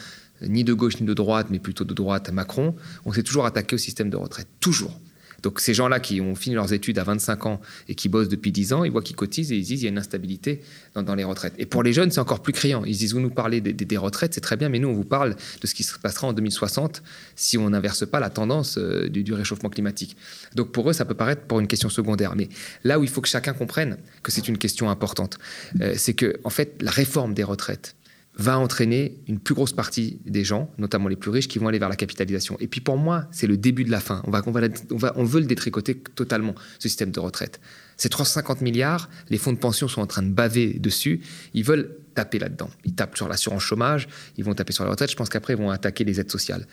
ni 0.43 0.65
de 0.65 0.73
gauche 0.73 1.01
ni 1.01 1.07
de 1.07 1.15
droite, 1.15 1.49
mais 1.51 1.59
plutôt 1.59 1.85
de 1.85 1.95
droite 1.95 2.31
Macron, 2.31 2.75
on 3.05 3.13
s'est 3.13 3.23
toujours 3.23 3.47
attaqué 3.47 3.75
au 3.75 3.79
système 3.79 4.11
de 4.11 4.17
retraite. 4.17 4.49
Toujours. 4.61 4.99
Donc 5.45 5.61
ces 5.61 5.75
gens-là 5.75 6.01
qui 6.01 6.21
ont 6.23 6.35
fini 6.35 6.55
leurs 6.55 6.73
études 6.73 6.99
à 6.99 7.05
25 7.05 7.47
ans 7.47 7.61
et 7.89 7.95
qui 7.95 8.09
bossent 8.09 8.31
depuis 8.31 8.51
10 8.51 8.73
ans, 8.73 8.83
ils 8.85 8.91
voient 8.91 9.03
qu'ils 9.03 9.15
cotisent 9.15 9.53
et 9.53 9.57
ils 9.57 9.63
disent 9.63 9.81
qu'il 9.81 9.85
y 9.85 9.87
a 9.87 9.91
une 9.91 9.99
instabilité 9.99 10.63
dans, 10.95 11.15
les 11.15 11.23
retraites. 11.23 11.53
Et 11.59 11.67
pour 11.67 11.83
les 11.83 11.93
jeunes, 11.93 12.11
c'est 12.11 12.21
encore 12.21 12.41
plus 12.41 12.55
criant. 12.55 12.83
Ils 12.85 12.97
disent, 12.97 13.13
vous 13.13 13.21
nous 13.21 13.31
parlez 13.31 13.61
des, 13.61 13.97
retraites, 13.97 14.33
c'est 14.35 14.41
très 14.41 14.57
bien, 14.57 14.71
mais 14.71 14.79
nous, 14.79 14.89
on 14.89 14.95
vous 14.95 15.05
parle 15.05 15.37
de 15.61 15.67
ce 15.67 15.75
qui 15.75 15.83
se 15.83 15.99
passera 15.99 16.29
en 16.29 16.33
2060 16.33 17.03
si 17.37 17.59
on 17.59 17.69
n'inverse 17.71 18.07
pas 18.07 18.21
la 18.21 18.31
tendance 18.31 18.79
euh, 18.79 19.09
du, 19.09 19.33
réchauffement 19.35 19.69
climatique. 19.69 20.17
Donc 20.55 20.73
pour 20.73 20.89
eux, 20.89 20.95
ça 20.95 21.05
peut 21.05 21.15
paraître 21.15 21.43
pour 21.43 21.61
une 21.61 21.67
question 21.67 21.91
secondaire. 21.91 22.35
Mais 22.37 22.49
là 22.83 22.99
où 22.99 23.05
il 23.05 23.11
faut 23.11 23.21
que 23.21 23.29
chacun 23.29 23.53
comprenne 23.53 23.99
que 24.23 24.33
c'est 24.33 24.49
une 24.49 24.57
question 24.57 24.89
importante, 24.89 25.39
euh, 25.83 25.93
c'est 25.97 26.15
que, 26.15 26.37
en 26.45 26.51
fait, 26.51 26.81
la 26.81 26.91
réforme 26.91 27.35
des 27.35 27.45
retraites, 27.45 27.97
va 28.37 28.59
entraîner 28.59 29.17
une 29.29 29.39
plus 29.39 29.55
grosse 29.55 29.73
partie 29.73 30.19
des 30.25 30.45
gens, 30.45 30.71
notamment 30.79 31.09
les 31.09 31.17
plus 31.17 31.31
riches, 31.31 31.47
qui 31.47 31.59
vont 31.59 31.69
aller 31.69 31.79
vers 31.79 31.89
la 31.89 31.97
capitalisation. 31.97 32.57
Et 32.59 32.67
puis 32.67 32.81
pour 32.81 32.97
moi, 32.97 33.27
c'est 33.31 33.47
le 33.47 33.57
début 33.57 33.85
de 33.85 33.91
la 33.91 34.01
fin. 34.01 34.23
On, 34.27 34.31
va, 34.31 34.43
on, 34.47 34.51
va, 34.51 35.13
on, 35.17 35.25
veut 35.25 35.41
le 35.41 35.47
détricoter 35.47 35.95
totalement, 35.95 36.55
ce 36.79 36.89
système 36.89 37.13
de 37.13 37.21
retraite. 37.21 37.61
Ces 37.97 38.09
350 38.09 38.61
milliards, 38.61 39.09
les 39.31 39.39
fonds 39.39 39.53
de 39.53 39.59
pension 39.59 39.87
sont 39.87 40.01
en 40.01 40.07
train 40.07 40.23
de 40.23 40.31
baver 40.31 40.75
dessus. 40.75 41.21
Ils 41.55 41.65
veulent 41.65 41.97
taper 42.15 42.41
là-dedans. 42.41 42.71
Ils 42.85 42.95
tapent 42.95 43.17
sur 43.17 43.29
l'assurance 43.29 43.63
chômage, 43.63 44.09
ils 44.37 44.45
vont 44.45 44.55
taper 44.55 44.73
sur 44.73 44.85
la 44.85 44.91
retraite. 44.91 45.11
Je 45.11 45.17
pense 45.17 45.29
qu'après, 45.29 45.53
ils 45.55 45.59
vont 45.59 45.71
attaquer 45.71 46.03
les 46.03 46.19
aides 46.19 46.31
sociales. 46.31 46.67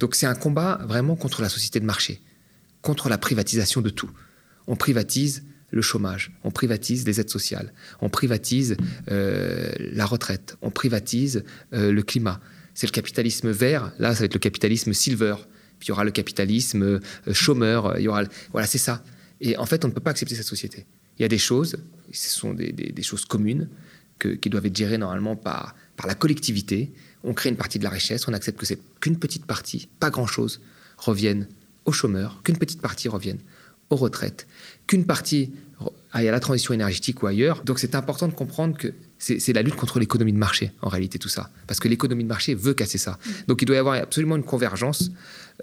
Donc 0.00 0.14
c'est 0.14 0.26
un 0.26 0.34
combat 0.34 0.80
vraiment 0.86 1.14
contre 1.14 1.40
la 1.40 1.48
société 1.48 1.78
de 1.78 1.84
marché, 1.84 2.20
contre 2.82 3.08
la 3.08 3.18
privatisation 3.18 3.80
de 3.80 3.90
tout. 3.90 4.10
On 4.66 4.74
privatise 4.74 5.44
le 5.70 5.82
chômage, 5.82 6.32
on 6.44 6.50
privatise 6.50 7.06
les 7.06 7.20
aides 7.20 7.30
sociales, 7.30 7.72
on 8.00 8.08
privatise 8.08 8.76
euh, 9.10 9.72
la 9.78 10.06
retraite, 10.06 10.56
on 10.62 10.70
privatise 10.70 11.44
euh, 11.72 11.92
le 11.92 12.02
climat. 12.02 12.40
C'est 12.74 12.86
le 12.86 12.92
capitalisme 12.92 13.50
vert, 13.50 13.92
là 13.98 14.14
ça 14.14 14.20
va 14.20 14.24
être 14.26 14.34
le 14.34 14.40
capitalisme 14.40 14.92
silver, 14.92 15.34
puis 15.78 15.86
il 15.86 15.88
y 15.88 15.92
aura 15.92 16.04
le 16.04 16.10
capitalisme 16.10 16.82
euh, 16.82 17.00
chômeur, 17.32 17.98
il 17.98 18.04
y 18.04 18.08
aura... 18.08 18.24
Voilà, 18.52 18.66
c'est 18.66 18.78
ça. 18.78 19.02
Et 19.40 19.56
en 19.56 19.66
fait, 19.66 19.84
on 19.84 19.88
ne 19.88 19.92
peut 19.92 20.00
pas 20.00 20.10
accepter 20.10 20.34
cette 20.34 20.46
société. 20.46 20.86
Il 21.18 21.22
y 21.22 21.24
a 21.24 21.28
des 21.28 21.38
choses, 21.38 21.76
ce 22.12 22.30
sont 22.30 22.54
des, 22.54 23.02
choses 23.02 23.24
communes, 23.24 23.68
qui 24.40 24.48
doivent 24.48 24.64
être 24.64 24.76
gérées 24.76 24.96
normalement 24.96 25.36
par, 25.36 25.74
par 25.96 26.06
la 26.06 26.14
collectivité. 26.14 26.92
On 27.22 27.34
crée 27.34 27.50
une 27.50 27.56
partie 27.56 27.78
de 27.78 27.84
la 27.84 27.90
richesse, 27.90 28.28
on 28.28 28.32
accepte 28.32 28.58
que 28.58 28.64
c'est 28.64 28.78
qu'une 29.00 29.18
petite 29.18 29.44
partie, 29.44 29.88
pas 30.00 30.08
grand-chose, 30.08 30.60
revienne 30.96 31.48
aux 31.84 31.92
chômeurs, 31.92 32.40
qu'une 32.42 32.56
petite 32.56 32.80
partie 32.80 33.08
revienne 33.08 33.38
aux 33.90 33.96
retraites, 33.96 34.46
qu'une 34.86 35.04
partie 35.04 35.52
aille 36.12 36.28
à 36.28 36.32
la 36.32 36.40
transition 36.40 36.72
énergétique 36.74 37.22
ou 37.22 37.26
ailleurs. 37.26 37.62
Donc 37.64 37.78
c'est 37.78 37.94
important 37.94 38.28
de 38.28 38.32
comprendre 38.32 38.76
que 38.76 38.92
c'est 39.18 39.52
la 39.52 39.62
lutte 39.62 39.76
contre 39.76 39.98
l'économie 39.98 40.32
de 40.32 40.38
marché, 40.38 40.72
en 40.82 40.88
réalité, 40.88 41.18
tout 41.18 41.28
ça. 41.28 41.50
Parce 41.66 41.80
que 41.80 41.88
l'économie 41.88 42.24
de 42.24 42.28
marché 42.28 42.54
veut 42.54 42.74
casser 42.74 42.98
ça. 42.98 43.18
Donc 43.48 43.62
il 43.62 43.64
doit 43.64 43.76
y 43.76 43.78
avoir 43.78 43.94
absolument 43.94 44.36
une 44.36 44.44
convergence 44.44 45.10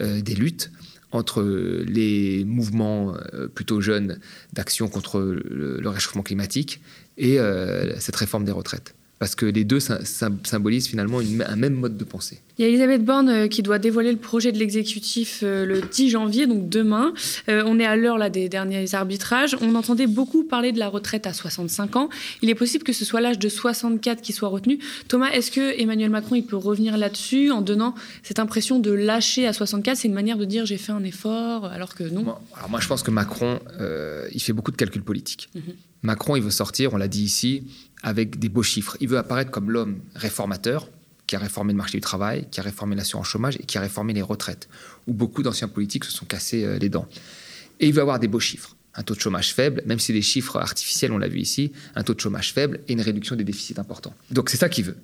euh, 0.01 0.21
des 0.21 0.35
luttes 0.35 0.71
entre 1.11 1.43
les 1.85 2.43
mouvements 2.45 3.13
euh, 3.33 3.47
plutôt 3.47 3.79
jeunes 3.81 4.19
d'action 4.53 4.87
contre 4.87 5.19
le, 5.21 5.87
réchauffement 5.87 6.23
climatique 6.23 6.81
et 7.17 7.39
euh, 7.39 7.99
cette 7.99 8.15
réforme 8.15 8.45
des 8.45 8.51
retraites. 8.51 8.95
Parce 9.19 9.35
que 9.35 9.45
les 9.45 9.63
deux 9.63 9.79
symbolisent 9.79 10.87
finalement 10.87 11.19
un 11.19 11.55
même 11.55 11.75
mode 11.75 11.97
de 11.97 12.03
pensée. 12.03 12.41
Il 12.57 12.61
y 12.61 12.65
a 12.65 12.67
Elisabeth 12.67 13.03
Borne 13.03 13.29
euh, 13.29 13.47
qui 13.47 13.63
doit 13.63 13.79
dévoiler 13.79 14.11
le 14.11 14.17
projet 14.17 14.51
de 14.51 14.59
l'exécutif 14.59 15.39
euh, 15.43 15.65
le 15.65 15.81
10 15.81 16.09
janvier, 16.09 16.45
donc 16.45 16.69
demain. 16.69 17.13
Euh, 17.49 17.63
on 17.65 17.79
est 17.79 17.85
à 17.85 17.95
l'heure 17.95 18.17
là 18.17 18.29
des 18.29 18.47
derniers 18.49 18.93
arbitrages. 18.93 19.55
On 19.61 19.73
entendait 19.75 20.07
beaucoup 20.07 20.43
parler 20.43 20.71
de 20.71 20.77
la 20.77 20.87
retraite 20.87 21.25
à 21.25 21.33
65 21.33 21.95
ans. 21.95 22.09
Il 22.41 22.49
est 22.49 22.55
possible 22.55 22.83
que 22.83 22.93
ce 22.93 23.05
soit 23.05 23.21
l'âge 23.21 23.39
de 23.39 23.49
64 23.49 24.21
qui 24.21 24.33
soit 24.33 24.49
retenu. 24.49 24.77
Thomas, 25.07 25.31
est-ce 25.31 25.51
que 25.51 25.79
Emmanuel 25.81 26.09
Macron 26.11 26.35
il 26.35 26.45
peut 26.45 26.57
revenir 26.57 26.97
là-dessus 26.97 27.49
en 27.49 27.61
donnant 27.61 27.95
cette 28.21 28.39
impression 28.39 28.77
de 28.77 28.91
lâcher 28.91 29.47
à 29.47 29.53
64 29.53 29.97
C'est 29.97 30.07
une 30.07 30.13
manière 30.13 30.37
de 30.37 30.45
dire 30.45 30.65
j'ai 30.65 30.77
fait 30.77 30.91
un 30.91 31.03
effort, 31.03 31.65
alors 31.65 31.95
que 31.95 32.03
non. 32.03 32.35
alors 32.55 32.69
moi, 32.69 32.79
je 32.81 32.87
pense 32.87 33.01
que 33.03 33.11
Macron, 33.11 33.59
il 34.33 34.41
fait 34.41 34.53
beaucoup 34.53 34.71
de 34.71 34.77
calculs 34.77 35.03
politiques. 35.03 35.49
Mhm. 35.55 35.61
Macron, 36.03 36.35
il 36.35 36.43
veut 36.43 36.51
sortir, 36.51 36.93
on 36.93 36.97
l'a 36.97 37.07
dit 37.07 37.23
ici, 37.23 37.63
avec 38.03 38.37
des 38.37 38.49
beaux 38.49 38.63
chiffres. 38.63 38.97
Il 38.99 39.07
veut 39.07 39.17
apparaître 39.17 39.49
comme 39.49 39.71
l'homme 39.71 39.99
réformateur, 40.15 40.89
qui 41.25 41.35
a 41.35 41.39
réformé 41.39 41.73
le 41.73 41.77
marché 41.77 41.97
du 41.97 42.01
travail, 42.01 42.47
qui 42.51 42.59
a 42.59 42.63
réformé 42.63 42.95
l'assurance 42.95 43.27
chômage 43.27 43.55
et 43.55 43.63
qui 43.63 43.77
a 43.77 43.81
réformé 43.81 44.13
les 44.13 44.21
retraites, 44.21 44.67
où 45.07 45.13
beaucoup 45.13 45.41
d'anciens 45.41 45.69
politiques 45.69 46.03
se 46.03 46.11
sont 46.11 46.25
cassés 46.25 46.65
euh, 46.65 46.77
les 46.77 46.89
dents. 46.89 47.07
Et 47.79 47.87
il 47.87 47.93
veut 47.93 48.01
avoir 48.01 48.19
des 48.19 48.27
beaux 48.27 48.41
chiffres. 48.41 48.75
Un 48.95 49.03
taux 49.03 49.15
de 49.15 49.19
chômage 49.19 49.53
faible, 49.53 49.81
même 49.85 49.99
si 49.99 50.13
les 50.13 50.21
chiffres 50.21 50.57
artificiels, 50.59 51.11
on 51.11 51.17
l'a 51.17 51.27
vu 51.27 51.39
ici, 51.39 51.71
un 51.95 52.03
taux 52.03 52.13
de 52.13 52.19
chômage 52.19 52.53
faible 52.53 52.81
et 52.87 52.93
une 52.93 53.01
réduction 53.01 53.35
des 53.35 53.43
déficits 53.43 53.79
importants. 53.79 54.13
Donc 54.29 54.49
c'est 54.49 54.57
ça 54.57 54.69
qu'il 54.69 54.85
veut. 54.85 54.97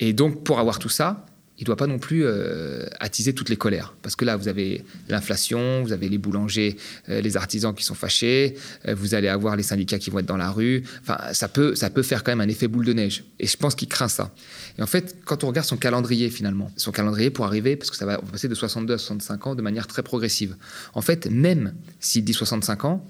Et 0.00 0.12
donc 0.12 0.44
pour 0.44 0.58
avoir 0.58 0.78
tout 0.78 0.88
ça, 0.88 1.26
il 1.58 1.62
ne 1.62 1.66
doit 1.66 1.76
pas 1.76 1.86
non 1.86 1.98
plus 1.98 2.24
euh, 2.24 2.84
attiser 3.00 3.32
toutes 3.32 3.48
les 3.48 3.56
colères. 3.56 3.94
Parce 4.02 4.14
que 4.14 4.24
là, 4.24 4.36
vous 4.36 4.48
avez 4.48 4.84
l'inflation, 5.08 5.82
vous 5.82 5.92
avez 5.92 6.08
les 6.08 6.18
boulangers, 6.18 6.76
euh, 7.08 7.20
les 7.22 7.36
artisans 7.36 7.74
qui 7.74 7.82
sont 7.82 7.94
fâchés, 7.94 8.56
euh, 8.86 8.94
vous 8.94 9.14
allez 9.14 9.28
avoir 9.28 9.56
les 9.56 9.62
syndicats 9.62 9.98
qui 9.98 10.10
vont 10.10 10.18
être 10.18 10.26
dans 10.26 10.36
la 10.36 10.50
rue. 10.50 10.84
Enfin, 11.00 11.18
ça 11.32 11.48
peut, 11.48 11.74
ça 11.74 11.88
peut 11.88 12.02
faire 12.02 12.24
quand 12.24 12.32
même 12.32 12.42
un 12.42 12.48
effet 12.48 12.68
boule 12.68 12.84
de 12.84 12.92
neige. 12.92 13.24
Et 13.38 13.46
je 13.46 13.56
pense 13.56 13.74
qu'il 13.74 13.88
craint 13.88 14.08
ça. 14.08 14.34
Et 14.78 14.82
en 14.82 14.86
fait, 14.86 15.16
quand 15.24 15.44
on 15.44 15.48
regarde 15.48 15.66
son 15.66 15.78
calendrier 15.78 16.28
finalement, 16.28 16.70
son 16.76 16.92
calendrier 16.92 17.30
pour 17.30 17.46
arriver, 17.46 17.76
parce 17.76 17.90
que 17.90 17.96
ça 17.96 18.04
va 18.04 18.18
passer 18.18 18.48
de 18.48 18.54
62 18.54 18.94
à 18.94 18.98
65 18.98 19.46
ans 19.46 19.54
de 19.54 19.62
manière 19.62 19.86
très 19.86 20.02
progressive. 20.02 20.56
En 20.92 21.00
fait, 21.00 21.26
même 21.30 21.74
s'il 22.00 22.24
dit 22.24 22.34
65 22.34 22.84
ans, 22.84 23.06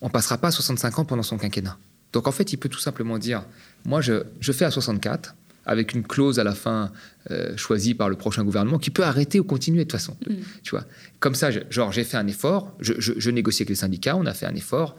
on 0.00 0.10
passera 0.10 0.38
pas 0.38 0.48
à 0.48 0.50
65 0.50 0.98
ans 0.98 1.04
pendant 1.04 1.22
son 1.22 1.38
quinquennat. 1.38 1.78
Donc 2.12 2.26
en 2.26 2.32
fait, 2.32 2.52
il 2.52 2.56
peut 2.56 2.68
tout 2.68 2.80
simplement 2.80 3.18
dire, 3.18 3.44
moi 3.84 4.00
je, 4.00 4.24
je 4.40 4.52
fais 4.52 4.64
à 4.64 4.70
64, 4.70 5.34
avec 5.66 5.94
une 5.94 6.02
clause 6.02 6.38
à 6.38 6.44
la 6.44 6.54
fin 6.54 6.92
euh, 7.30 7.56
choisie 7.56 7.94
par 7.94 8.08
le 8.08 8.16
prochain 8.16 8.44
gouvernement 8.44 8.78
qui 8.78 8.90
peut 8.90 9.04
arrêter 9.04 9.40
ou 9.40 9.44
continuer 9.44 9.84
de 9.84 9.90
toute 9.90 9.92
façon. 9.92 10.16
Mm. 10.26 10.34
Tu 10.62 10.70
vois, 10.70 10.84
comme 11.20 11.34
ça, 11.34 11.50
genre 11.70 11.92
j'ai 11.92 12.04
fait 12.04 12.16
un 12.16 12.26
effort, 12.26 12.74
je, 12.80 12.94
je, 12.98 13.30
négocie 13.30 13.62
avec 13.62 13.70
les 13.70 13.74
syndicats, 13.74 14.16
on 14.16 14.26
a 14.26 14.34
fait 14.34 14.46
un 14.46 14.54
effort, 14.54 14.96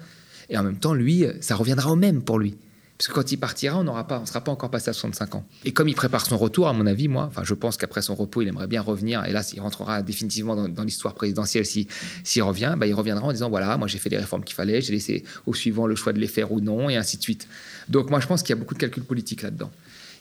et 0.49 0.57
en 0.57 0.63
même 0.63 0.77
temps, 0.77 0.93
lui, 0.93 1.25
ça 1.41 1.55
reviendra 1.55 1.91
au 1.91 1.95
même 1.95 2.21
pour 2.21 2.39
lui. 2.39 2.57
Parce 2.97 3.09
que 3.09 3.13
quand 3.13 3.29
il 3.29 3.37
partira, 3.37 3.77
on 3.77 3.83
n'aura 3.83 4.07
pas, 4.07 4.19
on 4.21 4.25
sera 4.25 4.41
pas 4.41 4.53
encore 4.53 4.71
passé 4.71 4.89
à 4.89 4.93
65 4.93 5.35
ans. 5.35 5.45
Et 5.65 5.73
comme 5.73 5.89
il 5.89 5.95
prépare 5.95 6.25
son 6.25 6.37
retour, 6.37 6.69
à 6.69 6.73
mon 6.73 6.85
avis, 6.85 7.09
moi, 7.09 7.25
enfin, 7.25 7.43
je 7.43 7.53
pense 7.53 7.75
qu'après 7.75 8.01
son 8.01 8.15
repos, 8.15 8.41
il 8.41 8.47
aimerait 8.47 8.67
bien 8.67 8.81
revenir. 8.81 9.25
Et 9.25 9.33
là, 9.33 9.41
il 9.53 9.59
rentrera 9.59 10.01
définitivement 10.01 10.55
dans, 10.69 10.83
l'histoire 10.83 11.13
présidentielle. 11.13 11.65
S'il 11.65 11.87
si, 12.23 12.39
revient, 12.39 12.75
bah, 12.77 12.87
il 12.87 12.93
reviendra 12.93 13.27
en 13.27 13.33
disant 13.33 13.49
voilà, 13.49 13.75
moi, 13.77 13.89
j'ai 13.89 13.97
fait 13.97 14.09
les 14.09 14.17
réformes 14.17 14.45
qu'il 14.45 14.55
fallait, 14.55 14.79
j'ai 14.79 14.93
laissé 14.93 15.25
au 15.45 15.53
suivant 15.53 15.87
le 15.87 15.95
choix 15.95 16.13
de 16.13 16.19
les 16.19 16.27
faire 16.27 16.53
ou 16.53 16.61
non, 16.61 16.89
et 16.89 16.95
ainsi 16.95 17.17
de 17.17 17.21
suite. 17.21 17.49
Donc, 17.89 18.09
moi, 18.09 18.21
je 18.21 18.27
pense 18.27 18.43
qu'il 18.43 18.51
y 18.51 18.57
a 18.57 18.59
beaucoup 18.61 18.75
de 18.75 18.79
calculs 18.79 19.03
politiques 19.03 19.41
là-dedans 19.41 19.71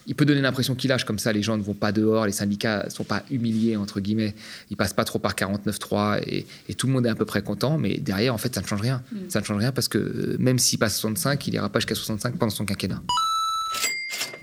il 0.07 0.15
peut 0.15 0.25
donner 0.25 0.41
l'impression 0.41 0.75
qu'il 0.75 0.89
lâche 0.89 1.05
comme 1.05 1.19
ça, 1.19 1.33
les 1.33 1.43
gens 1.43 1.57
ne 1.57 1.63
vont 1.63 1.75
pas 1.75 1.93
dehors, 1.93 2.27
les 2.27 2.33
syndicats 2.33 2.85
ne 2.85 2.91
sont 2.91 3.05
pas 3.05 3.23
humiliés, 3.31 3.77
entre 3.77 4.01
guillemets, 4.01 4.35
ils 4.71 4.77
passent 4.77 4.93
pas 4.93 5.05
trop 5.05 5.19
par 5.19 5.35
49.3 5.35 6.23
et, 6.27 6.47
et 6.69 6.75
tout 6.75 6.87
le 6.87 6.93
monde 6.93 7.07
est 7.07 7.11
à 7.11 7.15
peu 7.15 7.25
près 7.25 7.43
content, 7.43 7.79
mais 7.79 7.99
derrière, 7.99 8.35
en 8.35 8.39
fait, 8.39 8.55
ça 8.55 8.61
ne 8.61 8.67
change 8.67 8.81
rien. 8.81 9.03
Mm. 9.13 9.17
Ça 9.29 9.41
ne 9.41 9.45
change 9.45 9.59
rien 9.59 9.73
parce 9.73 9.89
que 9.89 9.99
euh, 9.99 10.37
même 10.39 10.59
s'il 10.59 10.79
passe 10.79 10.99
65, 10.99 11.47
il 11.47 11.53
n'ira 11.53 11.69
pas 11.69 11.81
jusqu'à 11.81 11.95
65 11.95 12.37
pendant 12.37 12.51
son 12.51 12.65
quinquennat. 12.65 13.03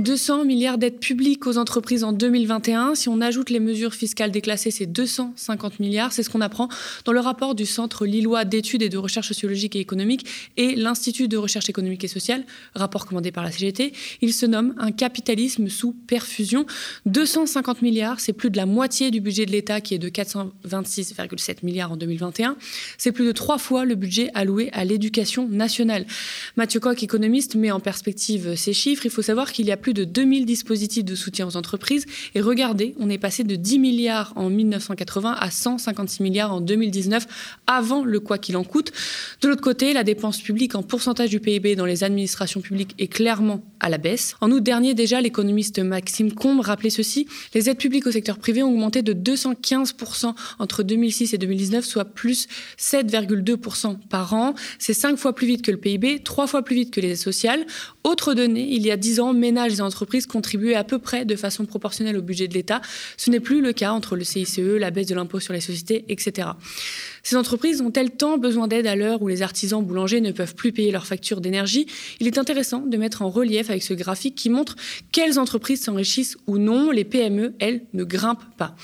200 0.02 0.46
milliards 0.46 0.78
d'aides 0.78 1.00
publiques 1.00 1.46
aux 1.48 1.58
entreprises 1.58 2.04
en 2.04 2.12
2021. 2.12 2.96
Si 2.96 3.08
on 3.08 3.22
ajoute 3.22 3.50
les 3.50 3.60
mesures 3.60 3.94
fiscales 3.94 4.32
déclassées, 4.32 4.72
c'est 4.72 4.88
250 4.88 5.80
milliards. 5.80 6.12
C'est 6.12 6.24
ce 6.24 6.30
qu'on 6.30 6.42
apprend 6.42 6.70
dans 7.06 7.12
le 7.12 7.20
rapport 7.20 7.56
du 7.56 7.66
Centre 7.66 8.06
Lillois 8.06 8.44
d'études 8.44 8.82
et 8.82 8.90
de 8.90 8.98
recherche 8.98 9.28
sociologique 9.28 9.76
et 9.76 9.80
économique 9.80 10.26
et 10.58 10.76
l'Institut 10.76 11.28
de 11.28 11.38
recherche 11.38 11.70
économique 11.70 12.04
et 12.04 12.08
sociale, 12.08 12.44
rapport 12.74 13.06
commandé 13.06 13.32
par 13.32 13.44
la 13.44 13.52
CGT. 13.52 13.94
Il 14.22 14.34
se 14.34 14.46
nomme 14.46 14.74
un 14.80 14.92
capitalisme 14.92 15.70
sous 15.70 15.94
perfusion. 15.94 16.66
250 17.06 17.82
milliards, 17.82 18.20
c'est 18.20 18.34
plus 18.34 18.50
de 18.50 18.58
la 18.58 18.66
moitié 18.66 19.12
du 19.12 19.22
budget 19.22 19.46
de 19.46 19.52
l'État 19.52 19.82
qui 19.82 19.94
est 19.94 20.00
de 20.00 20.10
426,7 20.10 21.58
milliards 21.64 21.92
en 21.92 21.98
2021. 21.98 22.58
C'est 22.98 23.12
plus 23.12 23.26
de 23.26 23.32
trois 23.32 23.60
fois 23.60 23.86
le 23.86 23.96
budget 23.96 24.30
alloué 24.34 24.70
à 24.74 24.84
l'éducation 24.84 25.48
nationale. 25.48 26.08
Mathieu 26.56 26.80
Coq, 26.80 27.04
économiste, 27.04 27.56
met 27.56 27.72
en 27.72 27.80
perspective 27.80 28.56
ces 28.56 28.74
chiffres. 28.74 29.06
Il 29.06 29.12
faut 29.12 29.22
savoir 29.22 29.52
qu'il 29.52 29.68
y 29.68 29.72
a 29.72 29.78
plus 29.78 29.91
de 29.94 30.04
2000 30.04 30.46
dispositifs 30.46 31.06
de 31.06 31.16
soutien 31.16 31.48
aux 31.48 31.58
entreprises. 31.58 32.06
Et 32.36 32.42
regardez, 32.42 32.96
on 33.00 33.10
est 33.10 33.18
passé 33.18 33.44
de 33.44 33.56
10 33.56 33.80
milliards 33.80 34.34
en 34.36 34.50
1980 34.50 35.36
à 35.40 35.52
156 35.52 36.24
milliards 36.24 36.54
en 36.54 36.62
2019, 36.62 37.28
avant 37.68 38.04
le 38.04 38.20
quoi 38.20 38.38
qu'il 38.38 38.58
en 38.58 38.64
coûte. 38.64 38.92
De 39.42 39.48
l'autre 39.48 39.62
côté, 39.62 39.94
la 39.94 40.04
dépense 40.04 40.42
publique 40.42 40.76
en 40.76 40.84
pourcentage 40.84 41.30
du 41.30 41.40
PIB 41.40 41.76
dans 41.76 41.86
les 41.86 42.04
administrations 42.04 42.62
publiques 42.62 42.96
est 43.00 43.08
clairement 43.08 43.64
à 43.80 43.90
la 43.90 43.98
baisse. 43.98 44.36
En 44.42 44.52
août 44.52 44.62
dernier, 44.62 44.94
déjà, 44.94 45.22
l'économiste 45.22 45.80
Maxime 45.80 46.32
Combe 46.34 46.62
rappelait 46.62 46.90
ceci. 46.90 47.28
Les 47.54 47.70
aides 47.70 47.78
publiques 47.78 48.08
au 48.08 48.12
secteur 48.12 48.38
privé 48.38 48.64
ont 48.64 48.72
augmenté 48.72 49.02
de 49.02 49.14
215% 49.14 50.34
entre 50.60 50.84
2006 50.84 51.34
et 51.34 51.38
2019, 51.38 51.86
soit 51.86 52.06
plus 52.06 52.48
7,2% 52.78 53.98
par 54.10 54.34
an. 54.34 54.54
C'est 54.80 54.94
cinq 54.94 55.18
fois 55.18 55.34
plus 55.34 55.48
vite 55.48 55.62
que 55.62 55.72
le 55.72 55.78
PIB, 55.78 56.20
trois 56.24 56.48
fois 56.48 56.64
plus 56.64 56.76
vite 56.76 56.92
que 56.92 57.02
les 57.02 57.12
aides 57.12 57.18
sociales. 57.18 57.66
Autre 58.04 58.34
donnée, 58.34 58.68
il 58.72 58.86
y 58.86 58.92
a 58.92 58.98
10 58.98 59.20
ans, 59.20 59.34
ménages 59.34 59.76
entreprises 59.82 60.26
contribuaient 60.26 60.76
à 60.76 60.84
peu 60.84 61.00
près 61.00 61.26
de 61.26 61.36
façon 61.36 61.66
proportionnelle 61.66 62.18
au 62.18 62.22
budget 62.22 62.48
de 62.48 62.54
l'État. 62.54 62.82
Ce 63.18 63.30
n'est 63.30 63.40
plus 63.40 63.62
le 63.62 63.74
cas 63.74 63.92
entre 63.92 64.16
le 64.16 64.24
CICE, 64.24 64.60
la 64.60 64.92
baisse 64.92 65.08
de 65.08 65.16
l'impôt 65.16 65.40
sur 65.40 65.54
les 65.54 65.62
sociétés, 65.62 66.06
etc. 66.10 66.50
Ces 67.24 67.36
entreprises 67.36 67.82
ont-elles 67.82 68.12
tant 68.12 68.38
besoin 68.38 68.68
d'aide 68.68 68.88
à 68.88 68.96
l'heure 68.96 69.22
où 69.22 69.28
les 69.28 69.42
artisans 69.42 69.84
boulangers 69.84 70.22
ne 70.22 70.32
peuvent 70.32 70.56
plus 70.56 70.72
payer 70.72 70.92
leurs 70.92 71.06
factures 71.06 71.42
d'énergie 71.42 71.86
Il 72.20 72.28
est 72.28 72.38
intéressant 72.38 72.80
de 72.80 72.98
mettre 72.98 73.22
en 73.22 73.30
relief 73.30 73.70
avec 73.70 73.84
ce 73.84 73.94
graphique 73.94 74.36
qui 74.36 74.50
montre 74.50 74.76
quelles 75.12 75.40
entreprises 75.40 75.84
s'enrichissent 75.84 76.38
ou 76.48 76.58
non. 76.58 76.92
Les 76.92 77.04
PME, 77.04 77.54
elles, 77.60 77.84
ne 77.94 78.04
grimpent 78.04 78.56
pas. 78.58 78.76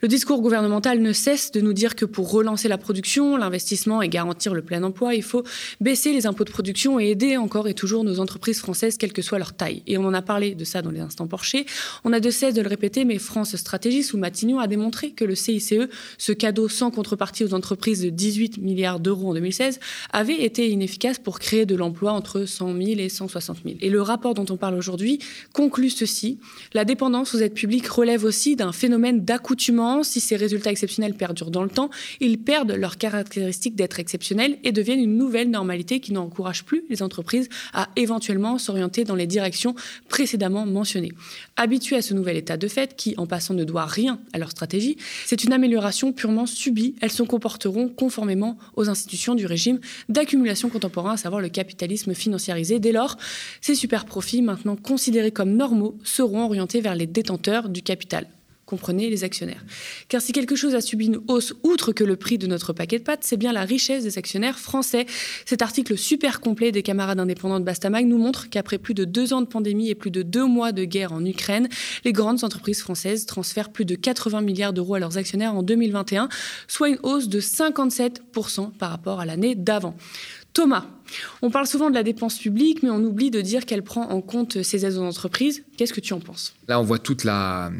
Le 0.00 0.08
discours 0.08 0.40
gouvernemental 0.42 1.00
ne 1.00 1.12
cesse 1.12 1.52
de 1.52 1.60
nous 1.60 1.72
dire 1.72 1.96
que 1.96 2.04
pour 2.04 2.30
relancer 2.30 2.68
la 2.68 2.78
production, 2.78 3.36
l'investissement 3.36 4.02
et 4.02 4.08
garantir 4.08 4.54
le 4.54 4.62
plein 4.62 4.82
emploi, 4.82 5.14
il 5.14 5.22
faut 5.22 5.42
baisser 5.80 6.12
les 6.12 6.26
impôts 6.26 6.44
de 6.44 6.50
production 6.50 7.00
et 7.00 7.10
aider 7.10 7.36
encore 7.36 7.68
et 7.68 7.74
toujours 7.74 8.04
nos 8.04 8.20
entreprises 8.20 8.58
françaises, 8.58 8.96
quelle 8.96 9.12
que 9.12 9.22
soit 9.22 9.38
leur 9.38 9.54
taille. 9.54 9.82
Et 9.86 9.98
on 9.98 10.04
en 10.04 10.14
a 10.14 10.22
parlé 10.22 10.54
de 10.54 10.64
ça 10.64 10.82
dans 10.82 10.90
les 10.90 11.00
instants 11.00 11.26
porchés. 11.26 11.66
On 12.04 12.12
a 12.12 12.20
de 12.20 12.30
cesse 12.30 12.54
de 12.54 12.62
le 12.62 12.68
répéter, 12.68 13.04
mais 13.04 13.18
France 13.18 13.56
Stratégie 13.56 14.02
sous 14.02 14.18
Matignon 14.18 14.60
a 14.60 14.66
démontré 14.66 15.10
que 15.10 15.24
le 15.24 15.34
CICE, 15.34 15.74
ce 16.18 16.32
cadeau 16.32 16.68
sans 16.68 16.90
contrepartie 16.90 17.44
aux 17.44 17.54
entreprises, 17.54 17.71
entreprise 17.72 18.02
de 18.02 18.10
18 18.10 18.58
milliards 18.58 19.00
d'euros 19.00 19.30
en 19.30 19.34
2016 19.34 19.80
avait 20.12 20.42
été 20.44 20.68
inefficace 20.68 21.18
pour 21.18 21.38
créer 21.38 21.64
de 21.64 21.74
l'emploi 21.74 22.12
entre 22.12 22.44
100 22.44 22.76
000 22.76 23.00
et 23.00 23.08
160 23.08 23.58
000. 23.64 23.76
Et 23.80 23.88
le 23.88 24.02
rapport 24.02 24.34
dont 24.34 24.44
on 24.50 24.58
parle 24.58 24.74
aujourd'hui 24.74 25.20
conclut 25.54 25.88
ceci. 25.88 26.38
La 26.74 26.84
dépendance 26.84 27.34
aux 27.34 27.38
aides 27.38 27.54
publiques 27.54 27.88
relève 27.88 28.24
aussi 28.24 28.56
d'un 28.56 28.72
phénomène 28.72 29.24
d'accoutumance. 29.24 30.08
Si 30.08 30.20
ces 30.20 30.36
résultats 30.36 30.70
exceptionnels 30.70 31.14
perdurent 31.14 31.50
dans 31.50 31.62
le 31.62 31.70
temps, 31.70 31.88
ils 32.20 32.38
perdent 32.38 32.72
leur 32.72 32.98
caractéristique 32.98 33.74
d'être 33.74 33.98
exceptionnels 33.98 34.58
et 34.64 34.72
deviennent 34.72 35.00
une 35.00 35.16
nouvelle 35.16 35.48
normalité 35.48 36.00
qui 36.00 36.12
n'encourage 36.12 36.64
plus 36.64 36.84
les 36.90 37.02
entreprises 37.02 37.48
à 37.72 37.88
éventuellement 37.96 38.58
s'orienter 38.58 39.04
dans 39.04 39.16
les 39.16 39.26
directions 39.26 39.74
précédemment 40.10 40.66
mentionnées. 40.66 41.12
Habitués 41.56 41.96
à 41.96 42.02
ce 42.02 42.12
nouvel 42.12 42.36
état 42.36 42.58
de 42.58 42.68
fait, 42.68 42.96
qui 42.96 43.14
en 43.16 43.26
passant 43.26 43.54
ne 43.54 43.64
doit 43.64 43.86
rien 43.86 44.20
à 44.34 44.38
leur 44.38 44.50
stratégie, 44.50 44.98
c'est 45.24 45.42
une 45.42 45.54
amélioration 45.54 46.12
purement 46.12 46.44
subie. 46.44 46.96
Elles 47.00 47.10
sont 47.10 47.24
conformément 47.88 48.58
aux 48.76 48.88
institutions 48.88 49.34
du 49.34 49.46
régime 49.46 49.80
d'accumulation 50.08 50.68
contemporain, 50.68 51.12
à 51.12 51.16
savoir 51.16 51.40
le 51.40 51.48
capitalisme 51.48 52.14
financiarisé. 52.14 52.78
Dès 52.78 52.92
lors, 52.92 53.16
ces 53.60 53.74
super 53.74 54.04
profits, 54.04 54.42
maintenant 54.42 54.76
considérés 54.76 55.30
comme 55.30 55.54
normaux, 55.54 55.96
seront 56.04 56.44
orientés 56.44 56.80
vers 56.80 56.94
les 56.94 57.06
détenteurs 57.06 57.68
du 57.68 57.82
capital 57.82 58.26
comprenez 58.72 59.10
les 59.10 59.22
actionnaires. 59.22 59.62
Car 60.08 60.22
si 60.22 60.32
quelque 60.32 60.56
chose 60.56 60.74
a 60.74 60.80
subi 60.80 61.04
une 61.04 61.20
hausse 61.28 61.52
outre 61.62 61.92
que 61.92 62.04
le 62.04 62.16
prix 62.16 62.38
de 62.38 62.46
notre 62.46 62.72
paquet 62.72 62.98
de 62.98 63.04
pâtes, 63.04 63.20
c'est 63.20 63.36
bien 63.36 63.52
la 63.52 63.64
richesse 63.64 64.02
des 64.02 64.16
actionnaires 64.16 64.58
français. 64.58 65.04
Cet 65.44 65.60
article 65.60 65.98
super 65.98 66.40
complet 66.40 66.72
des 66.72 66.82
camarades 66.82 67.20
indépendants 67.20 67.60
de 67.60 67.66
Bastamag 67.66 68.06
nous 68.06 68.16
montre 68.16 68.48
qu'après 68.48 68.78
plus 68.78 68.94
de 68.94 69.04
deux 69.04 69.34
ans 69.34 69.42
de 69.42 69.46
pandémie 69.46 69.90
et 69.90 69.94
plus 69.94 70.10
de 70.10 70.22
deux 70.22 70.46
mois 70.46 70.72
de 70.72 70.86
guerre 70.86 71.12
en 71.12 71.22
Ukraine, 71.22 71.68
les 72.06 72.14
grandes 72.14 72.44
entreprises 72.44 72.80
françaises 72.80 73.26
transfèrent 73.26 73.70
plus 73.70 73.84
de 73.84 73.94
80 73.94 74.40
milliards 74.40 74.72
d'euros 74.72 74.94
à 74.94 74.98
leurs 74.98 75.18
actionnaires 75.18 75.54
en 75.54 75.62
2021, 75.62 76.30
soit 76.66 76.88
une 76.88 76.98
hausse 77.02 77.28
de 77.28 77.40
57% 77.40 78.72
par 78.78 78.90
rapport 78.90 79.20
à 79.20 79.26
l'année 79.26 79.54
d'avant. 79.54 79.94
Thomas, 80.52 80.84
on 81.40 81.50
parle 81.50 81.66
souvent 81.66 81.88
de 81.88 81.94
la 81.94 82.02
dépense 82.02 82.38
publique, 82.38 82.82
mais 82.82 82.90
on 82.90 83.02
oublie 83.02 83.30
de 83.30 83.40
dire 83.40 83.64
qu'elle 83.64 83.82
prend 83.82 84.10
en 84.10 84.20
compte 84.20 84.62
ces 84.62 84.84
aides 84.84 84.94
aux 84.94 85.02
entreprises. 85.02 85.64
Qu'est-ce 85.76 85.94
que 85.94 86.00
tu 86.00 86.12
en 86.12 86.20
penses? 86.20 86.54
Là, 86.68 86.78
on 86.78 86.82
voit 86.82 86.98
toute 86.98 87.24
la, 87.24 87.70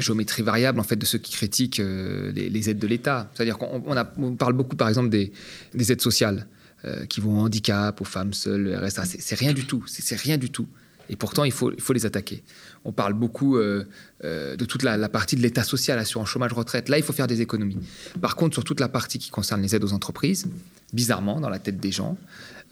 géométrie 0.00 0.42
variable 0.42 0.80
en 0.80 0.82
fait 0.82 0.96
de 0.96 1.06
ceux 1.06 1.18
qui 1.18 1.32
critiquent 1.32 1.80
euh, 1.80 2.30
les, 2.32 2.70
aides 2.70 2.78
de 2.78 2.86
l'État. 2.86 3.30
C'est-à-dire 3.34 3.56
qu'on 3.56 4.36
parle 4.36 4.52
beaucoup, 4.52 4.76
par 4.76 4.88
exemple, 4.88 5.08
des, 5.08 5.32
aides 5.74 6.02
sociales 6.02 6.46
euh, 6.84 7.06
qui 7.06 7.20
vont 7.20 7.40
au 7.40 7.44
handicap, 7.44 8.00
aux 8.00 8.04
femmes 8.04 8.34
seules, 8.34 8.64
le 8.64 8.76
RSA. 8.76 9.04
C'est 9.06 9.38
rien 9.38 9.54
du 9.54 9.64
tout. 9.64 9.82
C'est 9.86 10.18
rien 10.18 10.36
du 10.36 10.50
tout. 10.50 10.66
Et 11.08 11.16
pourtant, 11.16 11.44
il 11.44 11.52
faut, 11.52 11.72
les 11.92 12.06
attaquer. 12.06 12.44
On 12.84 12.92
parle 12.92 13.14
beaucoup 13.14 13.56
euh, 13.56 13.84
de 14.22 14.64
toute 14.64 14.82
la, 14.82 15.08
partie 15.08 15.36
de 15.36 15.42
l'État 15.42 15.64
social, 15.64 15.98
assurance 15.98 16.28
chômage, 16.28 16.52
retraite. 16.52 16.88
Là, 16.88 16.98
il 16.98 17.02
faut 17.02 17.12
faire 17.12 17.26
des 17.26 17.40
économies. 17.40 17.78
Par 18.20 18.36
contre, 18.36 18.54
sur 18.54 18.62
toute 18.62 18.78
la 18.78 18.88
partie 18.88 19.18
qui 19.18 19.30
concerne 19.30 19.60
les 19.62 19.74
aides 19.74 19.82
aux 19.82 19.92
entreprises, 19.92 20.46
bizarrement, 20.92 21.40
dans 21.40 21.48
la 21.48 21.58
tête 21.58 21.78
des 21.78 21.92
gens, 21.92 22.16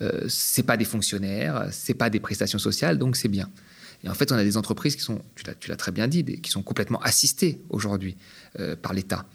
euh, 0.00 0.26
c'est 0.28 0.62
pas 0.62 0.76
des 0.76 0.84
fonctionnaires, 0.84 1.68
c'est 1.70 1.94
pas 1.94 2.10
des 2.10 2.20
prestations 2.20 2.58
sociales, 2.58 2.98
donc 2.98 3.16
c'est 3.16 3.28
bien. 3.28 3.50
Et 4.04 4.08
en 4.08 4.14
fait, 4.14 4.30
on 4.30 4.36
a 4.36 4.44
des 4.44 4.56
entreprises 4.56 4.94
qui 4.94 5.02
sont, 5.02 5.20
tu 5.34 5.68
l'as 5.68 5.76
très 5.76 5.90
bien 5.90 6.06
dit, 6.06 6.24
qui 6.40 6.50
sont 6.50 6.62
complètement 6.62 7.00
assistées 7.02 7.60
aujourd'hui 7.68 8.16
euh, 8.60 8.76
par 8.76 8.92
l'État 8.92 9.26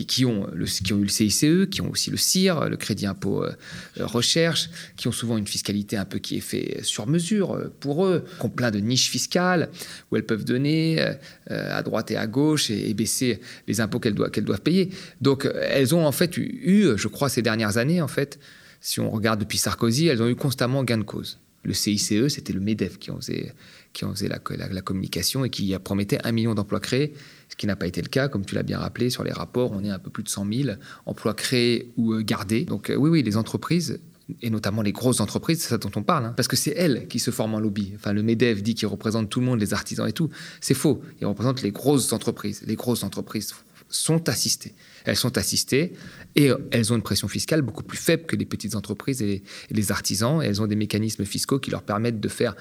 qui, 0.00 0.24
ont 0.24 0.48
le, 0.52 0.64
qui 0.64 0.92
ont 0.92 0.98
eu 0.98 1.04
le 1.04 1.08
CICE, 1.08 1.68
qui 1.70 1.80
ont 1.80 1.90
aussi 1.90 2.10
le 2.10 2.16
CIR, 2.16 2.68
le 2.68 2.76
crédit 2.76 3.06
impôt 3.06 3.44
euh, 3.44 3.52
recherche, 3.98 4.70
qui 4.96 5.08
ont 5.08 5.12
souvent 5.12 5.36
une 5.36 5.46
fiscalité 5.46 5.96
un 5.96 6.04
peu 6.04 6.18
qui 6.18 6.36
est 6.36 6.40
fait 6.40 6.80
sur 6.82 7.06
mesure 7.06 7.52
euh, 7.52 7.72
pour 7.80 8.06
eux, 8.06 8.24
qui 8.38 8.46
ont 8.46 8.48
plein 8.48 8.70
de 8.70 8.78
niches 8.78 9.10
fiscales 9.10 9.68
où 10.10 10.16
elles 10.16 10.24
peuvent 10.24 10.44
donner 10.44 11.00
euh, 11.00 11.78
à 11.78 11.82
droite 11.82 12.10
et 12.10 12.16
à 12.16 12.26
gauche 12.26 12.70
et, 12.70 12.92
baisser 12.94 13.40
les 13.68 13.80
impôts 13.80 14.00
qu'elles 14.00 14.14
doivent, 14.14 14.60
payer. 14.60 14.90
Donc 15.20 15.48
elles 15.62 15.94
ont 15.94 16.06
en 16.06 16.12
fait 16.12 16.36
eu, 16.36 16.90
je 16.96 17.08
crois, 17.08 17.28
ces 17.28 17.42
dernières 17.42 17.78
années, 17.78 18.02
en 18.02 18.08
fait, 18.08 18.38
si 18.80 19.00
on 19.00 19.10
regarde 19.10 19.40
depuis 19.40 19.58
Sarkozy, 19.58 20.08
elles 20.08 20.22
ont 20.22 20.28
eu 20.28 20.36
constamment 20.36 20.84
gain 20.84 20.98
de 20.98 21.04
cause. 21.04 21.38
Le 21.64 21.72
CICE, 21.72 22.28
c'était 22.28 22.52
le 22.52 22.60
MEDEF 22.60 22.98
qui 22.98 23.10
en 23.10 23.16
faisait, 23.16 23.54
qui 23.92 24.04
en 24.04 24.14
faisait 24.14 24.28
la, 24.28 24.38
communication 24.38 25.44
et 25.44 25.50
qui 25.50 25.76
promettait 25.78 26.18
un 26.24 26.32
million 26.32 26.54
d'emplois 26.54 26.80
créés 26.80 27.12
ce 27.52 27.56
qui 27.56 27.66
n'a 27.66 27.76
pas 27.76 27.86
été 27.86 28.00
le 28.00 28.08
cas, 28.08 28.28
comme 28.28 28.46
tu 28.46 28.54
l'as 28.54 28.62
bien 28.62 28.78
rappelé, 28.78 29.10
sur 29.10 29.24
les 29.24 29.30
rapports, 29.30 29.72
on 29.72 29.84
est 29.84 29.90
un 29.90 29.98
peu 29.98 30.08
plus 30.08 30.22
de 30.22 30.28
100 30.30 30.46
000 30.50 30.78
emplois 31.04 31.34
créés 31.34 31.92
ou 31.98 32.14
euh, 32.14 32.22
gardés. 32.22 32.64
Donc 32.64 32.88
euh, 32.88 32.96
oui, 32.96 33.10
oui, 33.10 33.22
les 33.22 33.36
entreprises, 33.36 34.00
et 34.40 34.48
notamment 34.48 34.80
les 34.80 34.92
grosses 34.92 35.20
entreprises, 35.20 35.60
c'est 35.60 35.68
ça 35.68 35.76
dont 35.76 35.90
on 35.94 36.02
parle, 36.02 36.24
hein, 36.24 36.34
parce 36.34 36.48
que 36.48 36.56
c'est 36.56 36.72
elles 36.74 37.06
qui 37.08 37.18
se 37.18 37.30
forment 37.30 37.56
en 37.56 37.60
lobby. 37.60 37.92
Enfin, 37.94 38.14
le 38.14 38.22
MEDEF 38.22 38.62
dit 38.62 38.74
qu'il 38.74 38.88
représente 38.88 39.28
tout 39.28 39.40
le 39.40 39.44
monde, 39.44 39.60
les 39.60 39.74
artisans 39.74 40.08
et 40.08 40.14
tout. 40.14 40.30
C'est 40.62 40.72
faux. 40.72 41.02
Il 41.20 41.26
représente 41.26 41.60
les 41.60 41.72
grosses 41.72 42.14
entreprises. 42.14 42.62
Les 42.66 42.74
grosses 42.74 43.02
entreprises 43.02 43.52
sont 43.90 44.30
assistées. 44.30 44.74
Elles 45.04 45.16
sont 45.16 45.36
assistées 45.36 45.92
et 46.34 46.50
elles 46.70 46.92
ont 46.92 46.96
une 46.96 47.02
pression 47.02 47.28
fiscale 47.28 47.60
beaucoup 47.60 47.82
plus 47.82 47.98
faible 47.98 48.24
que 48.24 48.36
les 48.36 48.46
petites 48.46 48.74
entreprises 48.74 49.20
et 49.20 49.42
les 49.70 49.92
artisans. 49.92 50.40
elles 50.42 50.62
ont 50.62 50.66
des 50.66 50.76
mécanismes 50.76 51.26
fiscaux 51.26 51.58
qui 51.58 51.70
leur 51.70 51.82
permettent 51.82 52.20
de 52.20 52.28
faire 52.28 52.56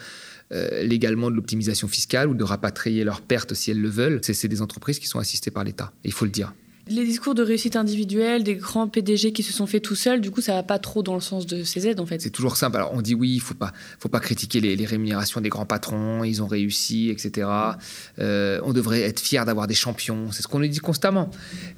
euh, 0.52 0.84
légalement 0.84 1.30
de 1.30 1.36
l'optimisation 1.36 1.88
fiscale 1.88 2.30
ou 2.30 2.34
de 2.34 2.44
rapatrier 2.44 3.04
leurs 3.04 3.22
pertes 3.22 3.54
si 3.54 3.72
elles 3.72 3.82
le 3.82 3.90
veulent. 3.90 4.20
C'est 4.22 4.48
des 4.48 4.62
entreprises 4.62 5.00
qui 5.00 5.08
sont 5.08 5.20
assistées 5.20 5.52
par 5.52 5.64
l'État, 5.64 5.94
il 6.04 6.12
faut 6.12 6.26
le 6.26 6.32
dire. 6.32 6.54
Les 6.88 7.06
discours 7.06 7.36
de 7.36 7.44
réussite 7.44 7.76
individuelle, 7.76 8.44
des 8.44 8.56
grands 8.56 8.88
PDG 8.88 9.34
qui 9.34 9.44
se 9.44 9.54
sont 9.54 9.68
faits 9.68 9.84
tout 9.84 9.96
seuls, 9.96 10.20
du 10.20 10.32
coup, 10.32 10.42
ça 10.42 10.54
va 10.54 10.64
pas 10.64 10.80
trop 10.80 11.04
dans 11.04 11.14
le 11.14 11.22
sens 11.22 11.46
de 11.46 11.64
ces 11.64 11.88
aides, 11.88 12.00
en 12.00 12.08
fait. 12.08 12.20
C'est 12.20 12.32
toujours 12.32 12.58
simple. 12.58 12.76
Alors, 12.78 12.92
on 12.94 13.02
dit 13.02 13.14
oui, 13.14 13.32
il 13.36 13.40
faut 13.40 13.54
pas, 13.54 13.72
faut 14.00 14.10
pas 14.10 14.20
critiquer 14.20 14.60
les, 14.60 14.86
rémunérations 14.86 15.42
des 15.42 15.50
grands 15.50 15.68
patrons, 15.68 16.24
ils 16.24 16.42
ont 16.42 16.48
réussi, 16.48 17.10
etc. 17.10 17.48
Euh, 18.20 18.60
on 18.64 18.74
devrait 18.74 19.02
être 19.02 19.20
fier 19.20 19.46
d'avoir 19.46 19.68
des 19.68 19.76
champions, 19.76 20.32
c'est 20.32 20.42
ce 20.42 20.48
qu'on 20.48 20.60
nous 20.60 20.68
dit 20.68 20.80
constamment. 20.80 21.30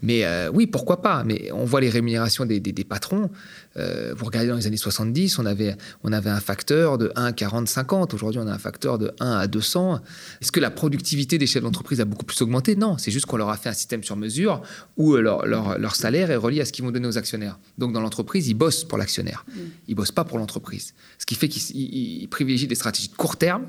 Mais 0.01 0.23
euh, 0.23 0.49
oui, 0.53 0.67
pourquoi 0.67 1.01
pas? 1.01 1.23
Mais 1.25 1.51
on 1.51 1.65
voit 1.65 1.81
les 1.81 1.89
rémunérations 1.89 2.45
des, 2.45 2.59
des, 2.59 2.83
patrons. 2.83 3.29
Euh, 3.77 4.13
vous 4.15 4.25
regardez 4.25 4.49
dans 4.49 4.55
les 4.55 4.67
années 4.67 4.77
70, 4.77 5.39
on 5.39 5.45
avait, 5.45 5.75
on 6.03 6.11
avait 6.11 6.29
un 6.29 6.39
facteur 6.39 6.97
de 6.97 7.11
1 7.15 7.25
à 7.25 7.31
40, 7.31 7.67
50. 7.67 8.13
Aujourd'hui, 8.13 8.39
on 8.43 8.47
a 8.47 8.53
un 8.53 8.57
facteur 8.57 8.97
de 8.97 9.11
1 9.19 9.31
à 9.31 9.47
200. 9.47 9.99
Est-ce 10.41 10.51
que 10.51 10.59
la 10.59 10.71
productivité 10.71 11.37
des 11.37 11.47
chefs 11.47 11.63
d'entreprise 11.63 12.01
a 12.01 12.05
beaucoup 12.05 12.25
plus 12.25 12.41
augmenté? 12.41 12.75
Non, 12.75 12.97
c'est 12.97 13.11
juste 13.11 13.25
qu'on 13.25 13.37
leur 13.37 13.49
a 13.49 13.57
fait 13.57 13.69
un 13.69 13.73
système 13.73 14.03
sur 14.03 14.15
mesure 14.15 14.61
où 14.97 15.15
leur, 15.15 15.45
leur, 15.45 15.95
salaire 15.95 16.31
est 16.31 16.35
relié 16.35 16.61
à 16.61 16.65
ce 16.65 16.71
qu'ils 16.71 16.85
vont 16.85 16.91
donner 16.91 17.07
aux 17.07 17.17
actionnaires. 17.17 17.59
Donc 17.77 17.93
dans 17.93 18.01
l'entreprise, 18.01 18.47
ils 18.47 18.53
bossent 18.53 18.83
pour 18.83 18.97
l'actionnaire. 18.97 19.45
Mm. 19.47 19.59
Ils 19.89 19.95
bossent 19.95 20.11
pas 20.11 20.23
pour 20.23 20.37
l'entreprise. 20.37 20.93
Ce 21.17 21.25
qui 21.25 21.35
fait 21.35 21.47
qu'ils 21.47 22.27
privilégient 22.29 22.67
des 22.67 22.75
stratégies 22.75 23.09
de 23.09 23.15
court 23.15 23.37
terme 23.37 23.65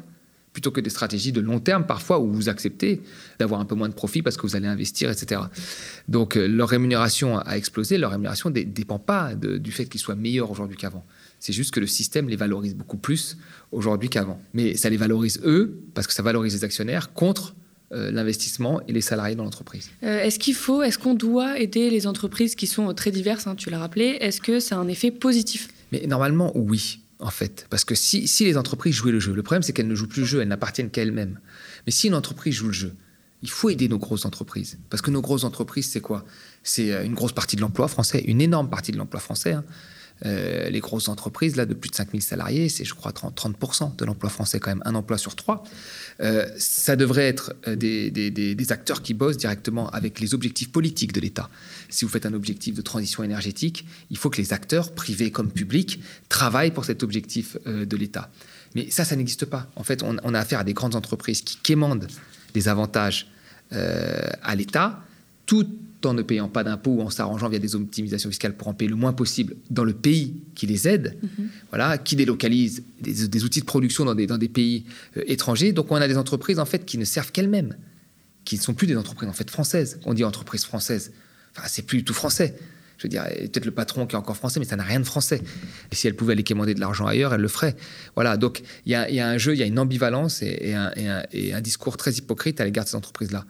plutôt 0.54 0.70
que 0.70 0.80
des 0.80 0.88
stratégies 0.88 1.32
de 1.32 1.40
long 1.40 1.58
terme 1.58 1.84
parfois 1.84 2.20
où 2.20 2.32
vous 2.32 2.48
acceptez 2.48 3.02
d'avoir 3.38 3.60
un 3.60 3.66
peu 3.66 3.74
moins 3.74 3.90
de 3.90 3.94
profit 3.94 4.22
parce 4.22 4.38
que 4.38 4.42
vous 4.42 4.56
allez 4.56 4.68
investir, 4.68 5.10
etc. 5.10 5.42
Donc 6.08 6.36
euh, 6.36 6.46
leur 6.46 6.68
rémunération 6.70 7.38
a 7.38 7.58
explosé. 7.58 7.98
Leur 7.98 8.12
rémunération 8.12 8.48
ne 8.48 8.62
dépend 8.62 8.98
pas 8.98 9.34
du 9.34 9.72
fait 9.72 9.86
qu'ils 9.86 10.00
soient 10.00 10.14
meilleurs 10.14 10.50
aujourd'hui 10.50 10.76
qu'avant. 10.76 11.04
C'est 11.40 11.52
juste 11.52 11.74
que 11.74 11.80
le 11.80 11.86
système 11.86 12.28
les 12.28 12.36
valorise 12.36 12.74
beaucoup 12.74 12.96
plus 12.96 13.36
aujourd'hui 13.72 14.08
qu'avant. 14.08 14.40
Mais 14.54 14.76
ça 14.76 14.88
les 14.88 14.96
valorise 14.96 15.40
eux 15.44 15.78
parce 15.92 16.06
que 16.06 16.14
ça 16.14 16.22
valorise 16.22 16.54
les 16.54 16.64
actionnaires 16.64 17.12
contre 17.12 17.54
euh, 17.92 18.10
l'investissement 18.10 18.80
et 18.86 18.92
les 18.92 19.00
salariés 19.00 19.34
dans 19.34 19.44
l'entreprise. 19.44 19.90
Euh, 20.04 20.22
est-ce 20.22 20.38
qu'il 20.38 20.54
faut, 20.54 20.82
est-ce 20.82 20.98
qu'on 20.98 21.14
doit 21.14 21.58
aider 21.58 21.90
les 21.90 22.06
entreprises 22.06 22.54
qui 22.54 22.66
sont 22.66 22.94
très 22.94 23.10
diverses, 23.10 23.46
hein, 23.46 23.56
tu 23.56 23.70
l'as 23.70 23.78
rappelé, 23.78 24.16
est-ce 24.20 24.40
que 24.40 24.58
ça 24.60 24.76
a 24.76 24.78
un 24.78 24.88
effet 24.88 25.10
positif? 25.10 25.68
Mais 25.92 26.06
normalement, 26.06 26.50
oui, 26.54 27.00
en 27.24 27.30
fait. 27.30 27.66
Parce 27.70 27.84
que 27.84 27.94
si, 27.94 28.28
si 28.28 28.44
les 28.44 28.56
entreprises 28.56 28.94
jouaient 28.94 29.10
le 29.10 29.18
jeu, 29.18 29.32
le 29.32 29.42
problème 29.42 29.62
c'est 29.62 29.72
qu'elles 29.72 29.88
ne 29.88 29.94
jouent 29.94 30.06
plus 30.06 30.20
le 30.20 30.26
jeu, 30.26 30.42
elles 30.42 30.48
n'appartiennent 30.48 30.90
qu'à 30.90 31.02
elles-mêmes. 31.02 31.40
Mais 31.86 31.92
si 31.92 32.06
une 32.06 32.14
entreprise 32.14 32.54
joue 32.54 32.66
le 32.66 32.72
jeu, 32.72 32.94
il 33.42 33.50
faut 33.50 33.70
aider 33.70 33.88
nos 33.88 33.98
grosses 33.98 34.26
entreprises. 34.26 34.78
Parce 34.90 35.00
que 35.00 35.10
nos 35.10 35.22
grosses 35.22 35.44
entreprises, 35.44 35.90
c'est 35.90 36.00
quoi? 36.00 36.24
C'est 36.62 36.92
euh, 36.92 37.04
une 37.04 37.14
grosse 37.14 37.32
partie 37.32 37.56
de 37.56 37.62
l'emploi 37.62 37.88
français, 37.88 38.22
une 38.26 38.40
énorme 38.40 38.68
partie 38.68 38.92
de 38.92 38.98
l'emploi 38.98 39.20
français. 39.20 39.52
Hein. 39.52 39.64
Euh, 40.24 40.70
les 40.70 40.80
grosses 40.80 41.08
entreprises, 41.08 41.56
là, 41.56 41.66
de 41.66 41.74
plus 41.74 41.90
de 41.90 41.94
5000 41.94 42.22
salariés, 42.22 42.68
c'est, 42.68 42.84
je 42.84 42.94
crois, 42.94 43.12
30%, 43.12 43.34
30 43.34 43.96
de 43.98 44.04
l'emploi 44.04 44.30
français, 44.30 44.60
quand 44.60 44.70
même, 44.70 44.82
un 44.84 44.94
emploi 44.94 45.18
sur 45.18 45.34
trois. 45.34 45.64
Euh, 46.20 46.46
ça 46.56 46.96
devrait 46.96 47.26
être 47.26 47.54
euh, 47.66 47.76
des, 47.76 48.72
acteurs 48.72 49.02
qui 49.02 49.12
bossent 49.12 49.36
directement 49.36 49.90
avec 49.90 50.20
les 50.20 50.32
objectifs 50.32 50.70
politiques 50.70 51.12
de 51.12 51.20
l'État. 51.20 51.50
Si 51.88 52.04
vous 52.04 52.10
faites 52.10 52.26
un 52.26 52.32
objectif 52.32 52.74
de 52.74 52.82
transition 52.82 53.22
énergétique, 53.22 53.84
il 54.10 54.16
faut 54.16 54.30
que 54.30 54.40
les 54.40 54.52
acteurs, 54.52 54.92
privés 54.92 55.30
comme 55.30 55.50
publics, 55.50 56.00
travaillent 56.28 56.70
pour 56.70 56.84
cet 56.84 57.02
objectif 57.02 57.58
de 57.66 57.96
l'État. 57.96 58.30
Mais 58.74 58.90
ça, 58.90 59.04
ça 59.04 59.16
n'existe 59.16 59.44
pas. 59.44 59.68
En 59.76 59.84
fait, 59.84 60.02
on, 60.02 60.34
a 60.34 60.38
affaire 60.38 60.60
à 60.60 60.64
des 60.64 60.72
grandes 60.72 60.94
entreprises 60.94 61.42
qui 61.42 61.58
quémandent 61.58 62.08
des 62.54 62.68
avantages 62.68 63.28
à 63.70 64.54
l'État, 64.54 65.00
en 66.06 66.14
ne 66.14 66.22
payant 66.22 66.48
pas 66.48 66.64
d'impôts 66.64 66.92
ou 66.92 67.00
en 67.00 67.10
s'arrangeant 67.10 67.48
via 67.48 67.58
des 67.58 67.74
optimisations 67.74 68.30
fiscales 68.30 68.56
pour 68.56 68.68
en 68.68 68.74
payer 68.74 68.88
le 68.88 68.96
moins 68.96 69.12
possible 69.12 69.56
dans 69.70 69.84
le 69.84 69.92
pays 69.92 70.34
qui 70.54 70.66
les 70.66 70.88
aide, 70.88 71.16
mhm. 71.22 71.48
voilà, 71.70 71.98
qui 71.98 72.16
délocalise 72.16 72.82
des, 73.00 73.44
outils 73.44 73.60
de 73.60 73.66
production 73.66 74.04
dans 74.04 74.14
des, 74.14 74.26
dans 74.26 74.38
des 74.38 74.48
pays 74.48 74.84
euh, 75.16 75.22
étrangers. 75.26 75.72
Donc 75.72 75.90
on 75.90 75.96
a 75.96 76.08
des 76.08 76.18
entreprises 76.18 76.58
en 76.58 76.64
fait 76.64 76.84
qui 76.84 76.98
ne 76.98 77.04
servent 77.04 77.32
qu'elles-mêmes, 77.32 77.76
qui 78.44 78.56
ne 78.56 78.60
sont 78.60 78.74
plus 78.74 78.86
des 78.86 78.96
entreprises 78.96 79.28
en 79.28 79.32
fait 79.32 79.50
françaises. 79.50 79.98
On 80.04 80.14
dit 80.14 80.24
entreprise 80.24 80.64
française, 80.64 81.12
enfin 81.56 81.66
c'est 81.68 81.82
plus 81.82 81.98
du 81.98 82.04
tout 82.04 82.14
français. 82.14 82.56
Je 82.96 83.04
veux 83.04 83.08
dire, 83.08 83.24
peut-être 83.24 83.64
le 83.64 83.72
patron 83.72 84.06
qui 84.06 84.14
est 84.14 84.18
encore 84.18 84.36
français, 84.36 84.60
mais 84.60 84.66
ça 84.66 84.76
n'a 84.76 84.84
rien 84.84 85.00
de 85.00 85.04
français. 85.04 85.42
Et 85.90 85.96
si 85.96 86.06
elle 86.06 86.14
pouvait 86.14 86.32
aller 86.32 86.44
quémander 86.44 86.74
de 86.74 86.80
l'argent 86.80 87.06
ailleurs, 87.06 87.34
elle 87.34 87.40
le 87.40 87.48
ferait. 87.48 87.74
Voilà, 88.14 88.36
donc 88.36 88.62
il 88.86 88.92
y, 88.92 88.94
a, 88.94 89.28
un 89.28 89.36
jeu, 89.36 89.52
il 89.52 89.58
y 89.58 89.64
a 89.64 89.66
une 89.66 89.80
ambivalence 89.80 90.42
et, 90.42 90.74
un, 90.74 90.92
et 91.32 91.52
un 91.52 91.60
discours 91.60 91.96
très 91.96 92.12
hypocrite 92.12 92.60
à 92.60 92.64
l'égard 92.64 92.84
de 92.84 92.90
ces 92.90 92.96
entreprises-là. 92.96 93.46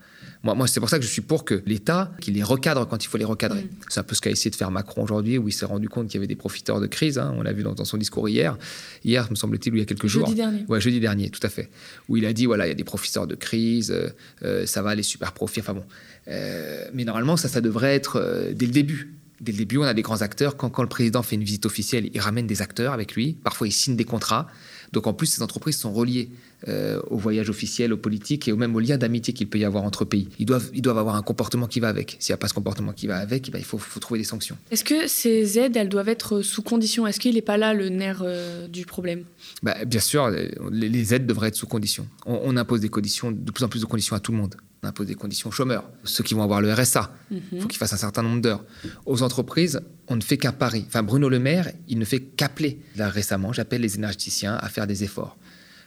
Moi, 0.53 0.67
c'est 0.67 0.79
pour 0.79 0.89
ça 0.89 0.99
que 0.99 1.05
je 1.05 1.09
suis 1.09 1.21
pour 1.21 1.43
que 1.43 1.63
l'État, 1.65 2.11
qu'il 2.21 2.35
les 2.35 2.43
recadre 2.43 2.87
quand 2.87 3.03
il 3.03 3.07
faut 3.07 3.17
les 3.17 3.25
recadrer. 3.25 3.63
Mm. 3.63 3.69
C'est 3.89 3.99
un 3.99 4.03
peu 4.03 4.13
ce 4.13 4.21
qu'a 4.21 4.29
essayé 4.29 4.51
de 4.51 4.55
faire 4.55 4.69
Macron 4.69 5.03
aujourd'hui, 5.03 5.39
où 5.39 5.47
il 5.47 5.51
s'est 5.51 5.65
rendu 5.65 5.89
compte 5.89 6.07
qu'il 6.07 6.15
y 6.15 6.19
avait 6.19 6.27
des 6.27 6.35
profiteurs 6.35 6.79
de 6.79 6.85
crise. 6.85 7.17
Hein. 7.17 7.33
on 7.35 7.41
l'a 7.41 7.51
vu 7.51 7.63
dans, 7.63 7.83
son 7.83 7.97
discours 7.97 8.29
hier. 8.29 8.57
Hier, 9.03 9.27
me 9.31 9.35
semble-t-il, 9.35 9.73
il 9.73 9.79
y 9.79 9.81
a 9.81 9.85
quelques 9.85 10.07
jours. 10.07 10.27
Jeudi 10.27 10.37
dernier. 10.37 10.65
Ouais, 10.67 10.79
jeudi 10.79 10.99
dernier, 10.99 11.29
tout 11.29 11.39
à 11.43 11.49
fait. 11.49 11.69
Où 12.09 12.17
il 12.17 12.25
a 12.25 12.33
dit 12.33 12.45
voilà, 12.45 12.67
il 12.67 12.69
y 12.69 12.71
a 12.71 12.75
des 12.75 12.83
profiteurs 12.83 13.25
de 13.25 13.35
crise, 13.35 13.91
euh, 13.91 14.09
euh, 14.43 14.65
ça 14.67 14.83
va, 14.83 14.93
les 14.93 15.03
super 15.03 15.31
profits. 15.31 15.61
Enfin 15.61 15.73
bon. 15.73 15.83
Euh, 16.27 16.85
mais 16.93 17.05
normalement, 17.05 17.37
ça, 17.37 17.47
ça 17.47 17.61
devrait 17.61 17.95
être 17.95 18.51
dès 18.53 18.65
le 18.67 18.71
début. 18.71 19.13
Dès 19.41 19.51
le 19.51 19.57
début, 19.57 19.77
on 19.77 19.83
a 19.83 19.93
des 19.93 20.01
grands 20.01 20.21
acteurs. 20.21 20.55
Quand, 20.55 20.69
quand 20.69 20.81
le 20.81 20.89
président 20.89 21.21
fait 21.21 21.35
une 21.35 21.43
visite 21.43 21.65
officielle, 21.65 22.09
il 22.13 22.21
ramène 22.21 22.47
des 22.47 22.61
acteurs 22.61 22.93
avec 22.93 23.15
lui. 23.15 23.33
Parfois, 23.43 23.67
il 23.67 23.71
signe 23.71 23.95
des 23.95 24.05
contrats. 24.05 24.47
Donc 24.93 25.07
en 25.07 25.13
plus, 25.13 25.27
ces 25.27 25.41
entreprises 25.41 25.77
sont 25.77 25.91
reliées 25.91 26.29
euh, 26.67 26.99
au 27.11 27.17
voyage 27.17 27.49
officiel, 27.51 27.93
aux 27.93 27.97
politiques 27.97 28.47
et 28.47 28.53
même 28.53 28.75
aux 28.75 28.79
liens 28.79 28.97
d'amitié 28.97 29.33
qu'il 29.33 29.47
peut 29.47 29.59
y 29.59 29.65
avoir 29.65 29.83
entre 29.83 30.03
pays. 30.03 30.29
Ils 30.39 30.47
doivent, 30.47 30.71
ils 30.73 30.81
doivent 30.81 30.97
avoir 30.97 31.15
un 31.15 31.21
comportement 31.21 31.67
qui 31.67 31.79
va 31.79 31.89
avec. 31.89 32.17
S'il 32.19 32.33
n'y 32.33 32.35
a 32.35 32.37
pas 32.37 32.47
ce 32.47 32.55
comportement 32.55 32.91
qui 32.91 33.05
va 33.05 33.17
avec, 33.17 33.47
eh 33.47 33.51
ben, 33.51 33.59
il 33.59 33.65
faut, 33.65 33.79
trouver 33.99 34.19
des 34.19 34.23
sanctions. 34.23 34.57
Est-ce 34.71 34.83
que 34.83 35.07
ces 35.07 35.59
aides, 35.59 35.77
elles 35.77 35.89
doivent 35.89 36.09
être 36.09 36.41
sous 36.41 36.63
condition? 36.63 37.05
Est-ce 37.05 37.19
qu'il 37.19 37.35
n'est 37.35 37.43
pas 37.43 37.57
là 37.57 37.75
le 37.75 37.89
nerf 37.89 38.21
euh, 38.23 38.67
du 38.67 38.85
problème? 38.85 39.25
Bah, 39.61 39.75
Bien 39.85 39.99
sûr, 39.99 40.31
les, 40.71 41.13
aides 41.13 41.27
devraient 41.27 41.49
être 41.49 41.55
sous 41.55 41.67
condition. 41.67 42.07
On, 42.25 42.57
impose 42.57 42.81
des 42.81 42.89
conditions, 42.89 43.31
de 43.31 43.51
plus 43.51 43.63
en 43.63 43.69
plus 43.69 43.81
de 43.81 43.85
conditions 43.85 44.15
à 44.15 44.19
tout 44.19 44.31
le 44.31 44.39
monde. 44.39 44.55
On 44.81 44.87
impose 44.87 45.05
des 45.05 45.15
conditions 45.15 45.49
aux 45.49 45.53
chômeurs, 45.53 45.87
ceux 46.03 46.23
qui 46.23 46.33
vont 46.33 46.41
avoir 46.41 46.61
le 46.61 46.73
RSA. 46.73 47.11
Il 47.29 47.41
faut 47.41 47.55
mhm. 47.57 47.67
qu'ils 47.67 47.77
fassent 47.77 47.93
un 47.93 47.97
certain 47.97 48.23
nombre 48.23 48.41
d'heures. 48.41 48.63
Aux 49.05 49.21
entreprises, 49.21 49.81
on 50.07 50.15
ne 50.15 50.21
fait 50.21 50.37
qu'un 50.37 50.51
pari. 50.51 50.85
Enfin, 50.87 51.03
Bruno 51.03 51.29
Le 51.29 51.37
Maire, 51.37 51.71
il 51.87 51.99
ne 51.99 52.05
fait 52.05 52.21
qu'appeler. 52.21 52.79
Là, 52.95 53.09
récemment, 53.09 53.53
j'appelle 53.53 53.81
les 53.81 53.95
énergéticiens 53.95 54.55
à 54.55 54.67
faire 54.69 54.87
des 54.87 55.03
efforts. 55.03 55.37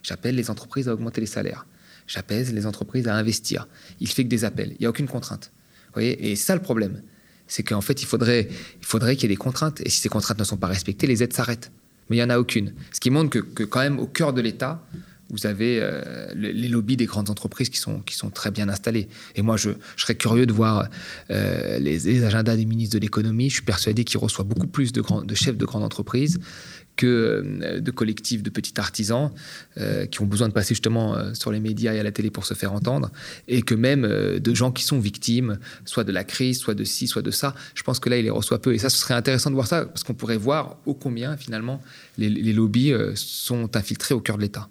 J'appelle 0.03 0.35
les 0.35 0.51
entreprises 0.51 0.89
à 0.89 0.95
augmenter 0.95 1.21
les 1.21 1.27
salaires. 1.27 1.67
J'appelle 2.07 2.55
les 2.55 2.67
entreprises 2.67 3.07
à 3.07 3.15
investir. 3.15 3.69
Il 4.01 4.09
fait 4.09 4.25
que 4.25 4.29
des 4.29 4.45
appels. 4.45 4.73
Il 4.73 4.81
n'y 4.81 4.87
a 4.87 4.91
aucune 4.91 5.09
contrainte. 5.09 5.53
Voyez 5.93 6.31
Et 6.31 6.37
ça, 6.37 6.55
le 6.55 6.63
problème. 6.63 7.03
C'est 7.47 7.63
qu'en 7.63 7.81
fait, 7.81 8.03
il 8.03 8.07
faudrait, 8.07 8.49
il 8.81 8.85
faudrait 8.87 9.17
qu'il 9.17 9.29
y 9.29 9.33
ait 9.33 9.37
des 9.37 9.39
contraintes. 9.39 9.81
Et 9.83 9.89
si 9.89 10.01
ces 10.01 10.09
contraintes 10.09 10.39
ne 10.39 10.45
sont 10.45 10.57
pas 10.57 10.67
respectées, 10.67 11.07
les 11.07 11.23
aides 11.23 11.33
s'arrêtent. 11.33 11.71
Mais 12.09 12.17
il 12.17 12.19
n'y 12.21 12.25
en 12.25 12.31
a 12.31 12.39
aucune. 12.39 12.73
Ce 12.93 13.01
qui 13.01 13.11
montre 13.11 13.39
que, 13.39 13.65
quand 13.65 13.81
même, 13.81 13.99
au 13.99 14.07
cœur 14.07 14.33
de 14.33 14.41
l'État, 14.41 14.83
vous 15.31 15.47
avez 15.47 15.87
les 16.35 16.69
lobbies 16.69 16.97
des 16.97 17.07
grandes 17.07 17.31
entreprises 17.31 17.69
qui 17.69 17.79
sont, 17.79 18.03
très 18.33 18.51
bien 18.51 18.69
installés. 18.69 19.09
Et 19.35 19.43
moi, 19.43 19.57
je, 19.57 19.71
serais 19.97 20.14
curieux 20.14 20.47
de 20.47 20.53
voir 20.53 20.88
les, 21.29 21.79
les, 21.99 22.25
agendas 22.25 22.57
des 22.57 22.64
ministres 22.64 22.95
de 22.95 23.01
l'économie. 23.01 23.49
Je 23.49 23.55
suis 23.57 23.64
persuadé 23.64 24.05
qu'ils 24.05 24.19
reçoivent 24.19 24.47
beaucoup 24.47 24.67
plus 24.67 24.93
de, 24.93 25.03
chefs 25.35 25.57
de 25.57 25.64
grandes 25.64 25.85
entreprises 25.85 26.38
que 26.99 27.07
euh, 27.62 27.81
de 27.81 27.91
collectifs 27.91 28.43
de 28.43 28.51
petits 28.51 28.75
artisans 28.77 29.31
euh, 29.79 30.05
qui 30.05 30.21
ont 30.21 30.27
besoin 30.27 30.49
de 30.49 30.53
passer 30.53 30.75
justement 30.75 31.17
euh, 31.17 31.33
sur 31.33 31.51
les 31.51 31.61
médias 31.61 31.95
et 31.95 32.01
à 32.01 32.03
la 32.03 32.12
télé 32.12 32.31
pour 32.31 32.45
se 32.45 32.53
faire 32.53 32.73
entendre, 32.75 33.11
et 33.47 33.62
que 33.62 33.75
même 33.75 34.03
de 34.03 34.55
gens 34.55 34.73
qui 34.73 34.83
sont 34.83 34.99
victimes, 34.99 35.59
soit 35.87 36.05
de 36.05 36.12
la 36.12 36.25
crise, 36.25 36.59
soit 36.59 36.75
de 36.75 36.85
ci, 36.85 37.07
soit 37.07 37.23
de 37.23 37.31
ça. 37.31 37.55
Je 37.75 37.83
pense 37.83 38.01
que 38.01 38.11
là, 38.11 38.19
il 38.19 38.25
les 38.25 38.31
reçoit 38.31 38.61
peu. 38.61 38.75
Et 38.75 38.79
ça, 38.79 38.91
ce 38.91 38.99
serait 38.99 39.14
intéressant 39.14 39.51
de 39.51 39.55
voir 39.55 39.69
ça, 39.69 39.87
parce 39.87 40.03
qu'on 40.03 40.14
pourrait 40.14 40.37
voir 40.37 40.77
ô 40.85 40.95
combien, 40.95 41.37
finalement, 41.37 41.81
les, 42.19 42.29
les 42.29 42.53
lobbies 42.53 42.93
sont 43.14 43.77
infiltrés 43.77 44.14
au 44.14 44.21
cœur 44.21 44.37
de 44.37 44.43
l'État. 44.43 44.67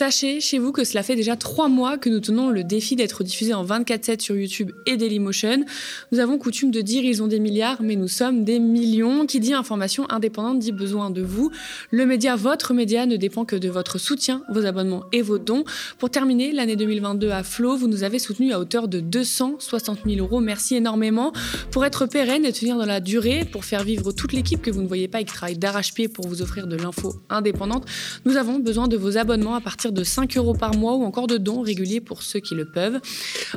Sachez 0.00 0.40
chez 0.40 0.58
vous 0.58 0.72
que 0.72 0.82
cela 0.82 1.02
fait 1.02 1.14
déjà 1.14 1.36
trois 1.36 1.68
mois 1.68 1.98
que 1.98 2.08
nous 2.08 2.20
tenons 2.20 2.48
le 2.48 2.64
défi 2.64 2.96
d'être 2.96 3.22
diffusés 3.22 3.52
en 3.52 3.66
24-7 3.66 4.20
sur 4.22 4.34
YouTube 4.34 4.72
et 4.86 4.96
Dailymotion. 4.96 5.66
Nous 6.10 6.20
avons 6.20 6.38
coutume 6.38 6.70
de 6.70 6.80
dire 6.80 7.04
ils 7.04 7.22
ont 7.22 7.26
des 7.26 7.38
milliards, 7.38 7.82
mais 7.82 7.96
nous 7.96 8.08
sommes 8.08 8.42
des 8.42 8.60
millions. 8.60 9.26
Qui 9.26 9.40
dit 9.40 9.52
information 9.52 10.10
indépendante 10.10 10.58
dit 10.58 10.72
besoin 10.72 11.10
de 11.10 11.20
vous. 11.20 11.50
Le 11.90 12.06
média, 12.06 12.34
votre 12.34 12.72
média, 12.72 13.04
ne 13.04 13.16
dépend 13.16 13.44
que 13.44 13.56
de 13.56 13.68
votre 13.68 13.98
soutien, 13.98 14.42
vos 14.50 14.64
abonnements 14.64 15.04
et 15.12 15.20
vos 15.20 15.36
dons. 15.36 15.64
Pour 15.98 16.08
terminer 16.08 16.52
l'année 16.52 16.76
2022 16.76 17.28
à 17.28 17.42
flot, 17.42 17.76
vous 17.76 17.86
nous 17.86 18.02
avez 18.02 18.18
soutenus 18.18 18.54
à 18.54 18.58
hauteur 18.58 18.88
de 18.88 19.00
260 19.00 19.98
000 20.06 20.16
euros. 20.20 20.40
Merci 20.40 20.76
énormément. 20.76 21.34
Pour 21.72 21.84
être 21.84 22.06
pérenne 22.06 22.46
et 22.46 22.54
tenir 22.54 22.78
dans 22.78 22.86
la 22.86 23.00
durée, 23.00 23.44
pour 23.44 23.66
faire 23.66 23.84
vivre 23.84 24.12
toute 24.12 24.32
l'équipe 24.32 24.62
que 24.62 24.70
vous 24.70 24.80
ne 24.80 24.88
voyez 24.88 25.08
pas 25.08 25.20
et 25.20 25.26
qui 25.26 25.34
travaille 25.34 25.58
d'arrache-pied 25.58 26.08
pour 26.08 26.26
vous 26.26 26.40
offrir 26.40 26.66
de 26.66 26.76
l'info 26.76 27.16
indépendante, 27.28 27.84
nous 28.24 28.38
avons 28.38 28.58
besoin 28.60 28.88
de 28.88 28.96
vos 28.96 29.18
abonnements 29.18 29.56
à 29.56 29.60
de 29.92 30.04
5 30.04 30.36
euros 30.36 30.54
par 30.54 30.76
mois 30.76 30.94
ou 30.96 31.02
encore 31.04 31.26
de 31.26 31.36
dons 31.36 31.60
réguliers 31.60 32.00
pour 32.00 32.22
ceux 32.22 32.40
qui 32.40 32.54
le 32.54 32.64
peuvent. 32.64 33.00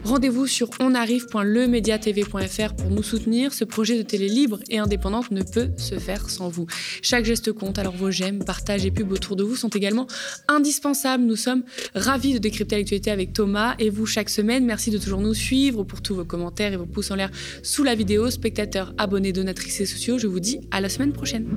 Rendez-vous 0.04 0.48
sur 0.48 0.70
onarrive.lemediatv.fr 0.80 2.76
pour 2.76 2.90
nous 2.90 3.04
soutenir. 3.04 3.54
Ce 3.54 3.64
projet 3.64 3.98
de 3.98 4.04
télé 4.04 4.28
libre 4.28 4.60
et 4.70 4.80
indépendante 4.80 5.32
ne 5.32 5.44
peut 5.44 5.70
se 5.78 6.00
faire 6.00 6.30
sans 6.30 6.50
vous. 6.50 6.66
Chaque 7.02 7.26
geste 7.26 7.52
compte, 7.54 7.80
alors 7.80 7.96
vos 7.96 8.12
j'aime, 8.12 8.44
partages 8.44 8.86
et 8.86 8.92
pubs 8.92 9.12
autour 9.12 9.36
de 9.36 9.44
vous 9.44 9.56
sont 9.56 9.70
également 9.70 10.08
indispensables. 10.48 11.24
Nous 11.24 11.36
sommes 11.36 11.64
ravis 11.96 12.34
de 12.34 12.40
décrypter 12.40 12.78
l'actualité 12.78 13.12
avec 13.12 13.34
Thomas 13.34 13.76
et 13.80 13.90
vous 13.90 14.06
chaque 14.06 14.30
semaine. 14.30 14.66
Merci 14.66 14.92
de 14.92 14.98
toujours 14.98 15.22
nous 15.22 15.34
suivre 15.34 15.84
pour 15.84 16.02
tous 16.02 16.16
vos 16.16 16.26
commentaires 16.26 16.74
et 16.74 16.78
vos 16.78 16.86
pouces 16.86 17.12
en 17.12 17.16
l'air 17.16 17.32
sous 17.62 17.84
la 17.84 17.96
vidéo. 17.96 18.30
Spectateurs, 18.30 18.94
abonnés, 18.98 19.32
donatrices 19.32 19.82
et 19.82 19.86
sociaux, 19.86 20.18
je 20.18 20.28
vous 20.28 20.40
dis 20.40 20.62
à 20.72 20.82
la 20.82 20.90
semaine 20.90 21.14
prochaine. 21.14 21.48